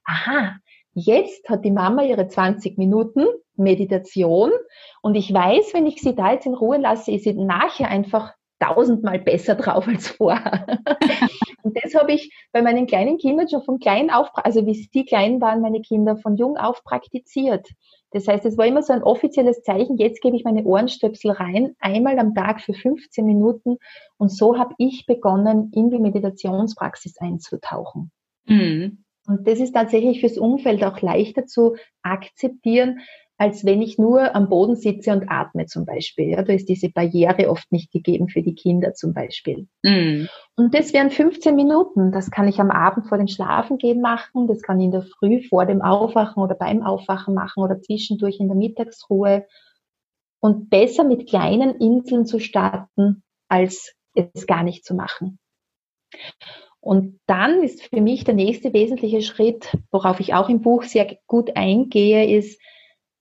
Aha, 0.05 0.57
Jetzt 0.99 1.49
hat 1.49 1.65
die 1.65 1.71
Mama 1.71 2.03
ihre 2.03 2.27
20 2.27 2.77
Minuten 2.77 3.25
Meditation 3.55 4.51
und 5.01 5.15
ich 5.15 5.33
weiß, 5.33 5.73
wenn 5.75 5.87
ich 5.87 6.01
sie 6.01 6.15
da 6.15 6.33
jetzt 6.33 6.47
in 6.47 6.55
Ruhe 6.55 6.79
lasse, 6.79 7.13
ist 7.13 7.25
sie 7.25 7.35
nachher 7.35 7.89
einfach 7.89 8.35
tausendmal 8.59 9.21
besser 9.21 9.55
drauf 9.55 9.87
als 9.87 10.09
vorher. 10.09 10.67
und 11.63 11.79
das 11.83 11.95
habe 11.95 12.13
ich 12.13 12.33
bei 12.53 12.63
meinen 12.63 12.89
kleinen 12.89 13.19
Kindern 13.19 13.49
schon 13.49 13.63
von 13.63 13.79
klein 13.79 14.11
auf, 14.11 14.31
also 14.35 14.67
wie 14.67 14.75
sie 14.75 15.05
klein 15.05 15.41
waren, 15.41 15.61
meine 15.61 15.81
Kinder 15.83 16.17
von 16.17 16.37
jung 16.37 16.57
auf 16.57 16.83
praktiziert. 16.83 17.69
Das 18.11 18.27
heißt, 18.27 18.45
es 18.47 18.59
war 18.59 18.67
immer 18.67 18.83
so 18.83 18.93
ein 18.93 19.05
offizielles 19.05 19.63
Zeichen, 19.63 19.99
jetzt 19.99 20.21
gebe 20.21 20.37
ich 20.37 20.43
meine 20.43 20.65
Ohrenstöpsel 20.65 21.31
rein, 21.31 21.77
einmal 21.79 22.19
am 22.19 22.35
Tag 22.35 22.61
für 22.61 22.75
15 22.75 23.25
Minuten. 23.25 23.77
Und 24.17 24.31
so 24.31 24.59
habe 24.59 24.75
ich 24.79 25.07
begonnen, 25.07 25.71
in 25.75 25.91
die 25.91 26.01
Meditationspraxis 26.01 27.19
einzutauchen. 27.21 28.11
Mhm. 28.47 29.05
Und 29.29 29.47
das 29.47 29.61
ist 29.61 29.73
tatsächlich 29.73 30.21
fürs 30.21 30.39
Umfeld 30.39 30.83
auch 30.83 31.03
leichter 31.03 31.45
zu 31.45 31.77
akzeptieren, 32.03 33.01
als 33.37 33.65
wenn 33.65 33.83
ich 33.83 33.99
nur 33.99 34.35
am 34.35 34.49
Boden 34.49 34.75
sitze 34.75 35.13
und 35.13 35.29
atme 35.29 35.67
zum 35.67 35.85
Beispiel. 35.85 36.31
Ja, 36.31 36.43
da 36.43 36.53
ist 36.53 36.69
diese 36.69 36.89
Barriere 36.89 37.51
oft 37.51 37.71
nicht 37.71 37.93
gegeben 37.93 38.29
für 38.29 38.43
die 38.43 38.55
Kinder 38.55 38.95
zum 38.95 39.13
Beispiel. 39.13 39.69
Mm. 39.85 40.27
Und 40.57 40.75
das 40.75 40.93
wären 40.93 41.11
15 41.11 41.55
Minuten. 41.55 42.11
Das 42.11 42.33
kann 42.33 42.49
ich 42.49 42.59
am 42.59 42.73
Abend 42.73 43.07
vor 43.07 43.19
dem 43.19 43.29
Schlafengehen 43.29 44.01
machen. 44.01 44.49
Das 44.49 44.63
kann 44.63 44.81
ich 44.81 44.87
in 44.87 44.93
der 44.93 45.03
Früh 45.03 45.43
vor 45.47 45.67
dem 45.67 45.83
Aufwachen 45.83 46.43
oder 46.43 46.57
beim 46.57 46.83
Aufwachen 46.83 47.35
machen 47.35 47.63
oder 47.63 47.81
zwischendurch 47.81 48.41
in 48.41 48.49
der 48.49 48.57
Mittagsruhe. 48.57 49.47
Und 50.41 50.71
besser 50.71 51.05
mit 51.05 51.29
kleinen 51.29 51.77
Inseln 51.81 52.25
zu 52.27 52.41
starten, 52.41 53.23
als 53.49 53.95
es 54.15 54.47
gar 54.47 54.65
nicht 54.65 54.85
zu 54.85 54.95
machen. 54.95 55.39
Und 56.81 57.21
dann 57.27 57.63
ist 57.63 57.83
für 57.83 58.01
mich 58.01 58.25
der 58.25 58.35
nächste 58.35 58.73
wesentliche 58.73 59.23
Schritt, 59.23 59.77
worauf 59.91 60.21
ich 60.21 60.35
auch 60.35 60.49
im 60.49 60.61
Buch 60.61 60.85
sehr 60.85 61.19
gut 61.27 61.57
eingehe, 61.57 62.37
ist 62.37 62.61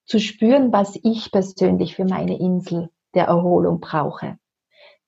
zu 0.06 0.20
spüren, 0.20 0.72
was 0.72 0.98
ich 1.04 1.32
persönlich 1.32 1.96
für 1.96 2.06
meine 2.06 2.40
Insel 2.40 2.90
der 3.14 3.26
Erholung 3.26 3.80
brauche. 3.80 4.38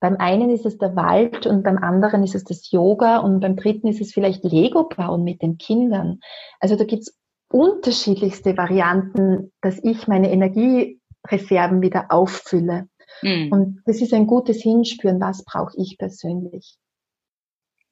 Beim 0.00 0.16
einen 0.16 0.50
ist 0.50 0.64
es 0.64 0.78
der 0.78 0.96
Wald 0.96 1.46
und 1.46 1.62
beim 1.62 1.78
anderen 1.78 2.24
ist 2.24 2.34
es 2.34 2.44
das 2.44 2.70
Yoga 2.70 3.18
und 3.18 3.40
beim 3.40 3.56
dritten 3.56 3.86
ist 3.86 4.00
es 4.00 4.12
vielleicht 4.12 4.44
Lego 4.44 4.88
bauen 4.88 5.24
mit 5.24 5.42
den 5.42 5.58
Kindern. 5.58 6.20
Also 6.58 6.76
da 6.76 6.84
gibt's 6.84 7.16
unterschiedlichste 7.52 8.56
Varianten, 8.56 9.52
dass 9.60 9.78
ich 9.82 10.08
meine 10.08 10.30
Energiereserven 10.30 11.82
wieder 11.82 12.06
auffülle. 12.10 12.88
Mhm. 13.22 13.52
Und 13.52 13.82
das 13.84 14.00
ist 14.00 14.14
ein 14.14 14.26
gutes 14.26 14.62
Hinspüren, 14.62 15.20
was 15.20 15.44
brauche 15.44 15.76
ich 15.76 15.98
persönlich. 15.98 16.76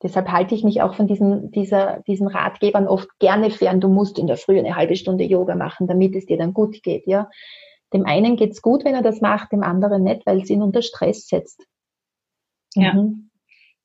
Deshalb 0.03 0.29
halte 0.29 0.55
ich 0.55 0.63
mich 0.63 0.81
auch 0.83 0.95
von 0.95 1.07
diesen, 1.07 1.51
dieser, 1.51 2.01
diesen 2.07 2.29
Ratgebern 2.29 2.87
oft 2.87 3.09
gerne 3.19 3.51
fern. 3.51 3.81
Du 3.81 3.89
musst 3.89 4.19
in 4.19 4.29
der 4.29 4.37
Früh 4.37 4.59
eine 4.59 4.77
halbe 4.77 4.95
Stunde 4.95 5.25
Yoga 5.25 5.57
machen, 5.57 5.89
damit 5.89 6.15
es 6.15 6.27
dir 6.27 6.39
dann 6.39 6.55
gut 6.55 6.83
geht. 6.83 7.07
Ja, 7.07 7.29
dem 7.93 8.05
einen 8.07 8.37
geht's 8.37 8.63
gut, 8.63 8.85
wenn 8.85 8.95
er 8.95 9.03
das 9.03 9.21
macht, 9.21 9.53
dem 9.53 9.63
anderen 9.63 10.05
nicht, 10.05 10.25
weil 10.27 10.41
es 10.41 10.51
ihn 10.51 10.63
unter 10.63 10.83
Stress 10.83 11.27
setzt. 11.27 11.67
Ja. 12.75 12.95
Mhm. 12.95 13.31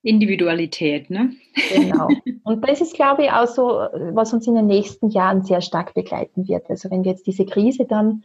Individualität, 0.02 1.08
ne? 1.08 1.32
Genau. 1.72 2.08
Und 2.44 2.68
das 2.68 2.82
ist, 2.82 2.94
glaube 2.94 3.24
ich, 3.24 3.30
auch 3.30 3.46
so, 3.46 3.64
was 4.12 4.34
uns 4.34 4.46
in 4.46 4.54
den 4.54 4.66
nächsten 4.66 5.08
Jahren 5.08 5.42
sehr 5.42 5.62
stark 5.62 5.94
begleiten 5.94 6.46
wird. 6.46 6.68
Also 6.68 6.90
wenn 6.90 7.04
wir 7.04 7.12
jetzt 7.12 7.26
diese 7.26 7.46
Krise 7.46 7.86
dann 7.86 8.22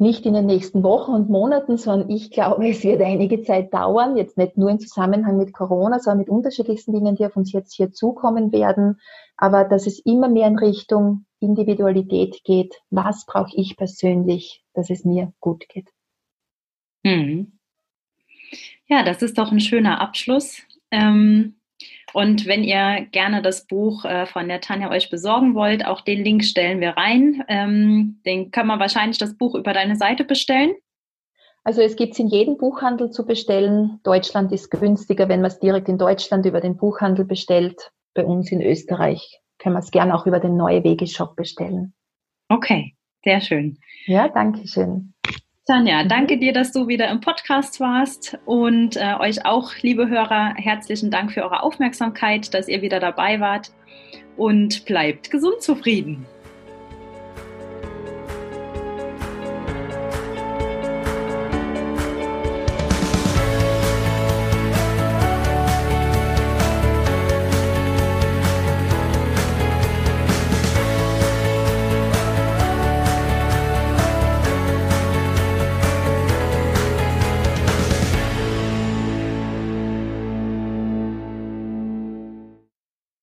nicht 0.00 0.26
in 0.26 0.34
den 0.34 0.46
nächsten 0.46 0.82
Wochen 0.82 1.12
und 1.12 1.28
Monaten, 1.28 1.76
sondern 1.76 2.10
ich 2.10 2.30
glaube, 2.30 2.68
es 2.68 2.82
wird 2.82 3.02
einige 3.02 3.42
Zeit 3.42 3.72
dauern, 3.72 4.16
jetzt 4.16 4.38
nicht 4.38 4.56
nur 4.56 4.70
im 4.70 4.80
Zusammenhang 4.80 5.36
mit 5.36 5.52
Corona, 5.52 5.98
sondern 5.98 6.18
mit 6.18 6.28
unterschiedlichsten 6.28 6.92
Dingen, 6.92 7.16
die 7.16 7.26
auf 7.26 7.36
uns 7.36 7.52
jetzt 7.52 7.74
hier 7.74 7.92
zukommen 7.92 8.52
werden, 8.52 9.00
aber 9.36 9.64
dass 9.64 9.86
es 9.86 9.98
immer 10.00 10.28
mehr 10.28 10.48
in 10.48 10.58
Richtung 10.58 11.26
Individualität 11.38 12.42
geht. 12.44 12.74
Was 12.90 13.26
brauche 13.26 13.54
ich 13.54 13.76
persönlich, 13.76 14.64
dass 14.74 14.90
es 14.90 15.04
mir 15.04 15.32
gut 15.40 15.68
geht? 15.68 15.88
Hm. 17.04 17.52
Ja, 18.86 19.02
das 19.02 19.22
ist 19.22 19.38
doch 19.38 19.52
ein 19.52 19.60
schöner 19.60 20.00
Abschluss. 20.00 20.62
Ähm 20.90 21.59
und 22.12 22.46
wenn 22.46 22.64
ihr 22.64 23.06
gerne 23.12 23.42
das 23.42 23.66
Buch 23.66 24.04
äh, 24.04 24.26
von 24.26 24.48
der 24.48 24.60
Tanja 24.60 24.90
euch 24.90 25.10
besorgen 25.10 25.54
wollt, 25.54 25.86
auch 25.86 26.00
den 26.00 26.24
Link 26.24 26.44
stellen 26.44 26.80
wir 26.80 26.90
rein. 26.90 27.44
Ähm, 27.48 28.20
den 28.24 28.50
kann 28.50 28.66
man 28.66 28.80
wahrscheinlich 28.80 29.18
das 29.18 29.36
Buch 29.36 29.54
über 29.54 29.72
deine 29.72 29.96
Seite 29.96 30.24
bestellen. 30.24 30.74
Also 31.62 31.82
es 31.82 31.96
gibt 31.96 32.14
es 32.14 32.18
in 32.18 32.28
jedem 32.28 32.56
Buchhandel 32.56 33.10
zu 33.10 33.26
bestellen. 33.26 34.00
Deutschland 34.02 34.50
ist 34.52 34.70
günstiger, 34.70 35.28
wenn 35.28 35.40
man 35.40 35.50
es 35.50 35.58
direkt 35.58 35.88
in 35.88 35.98
Deutschland 35.98 36.46
über 36.46 36.60
den 36.60 36.76
Buchhandel 36.76 37.24
bestellt. 37.24 37.92
Bei 38.14 38.24
uns 38.24 38.50
in 38.50 38.62
Österreich 38.62 39.40
können 39.58 39.74
wir 39.74 39.80
es 39.80 39.90
gerne 39.90 40.14
auch 40.14 40.26
über 40.26 40.40
den 40.40 40.56
Neue 40.56 40.82
Wege 40.84 41.06
Shop 41.06 41.36
bestellen. 41.36 41.92
Okay, 42.48 42.96
sehr 43.24 43.40
schön. 43.40 43.78
Ja, 44.06 44.28
danke 44.28 44.66
schön. 44.66 45.12
Tanja, 45.70 46.02
danke 46.02 46.36
dir, 46.36 46.52
dass 46.52 46.72
du 46.72 46.88
wieder 46.88 47.08
im 47.10 47.20
Podcast 47.20 47.78
warst 47.78 48.36
und 48.44 48.96
äh, 48.96 49.14
euch 49.20 49.46
auch, 49.46 49.70
liebe 49.82 50.08
Hörer, 50.08 50.54
herzlichen 50.56 51.12
Dank 51.12 51.30
für 51.30 51.44
eure 51.44 51.62
Aufmerksamkeit, 51.62 52.52
dass 52.52 52.66
ihr 52.66 52.82
wieder 52.82 52.98
dabei 52.98 53.38
wart 53.38 53.70
und 54.36 54.84
bleibt 54.84 55.30
gesund 55.30 55.62
zufrieden. 55.62 56.26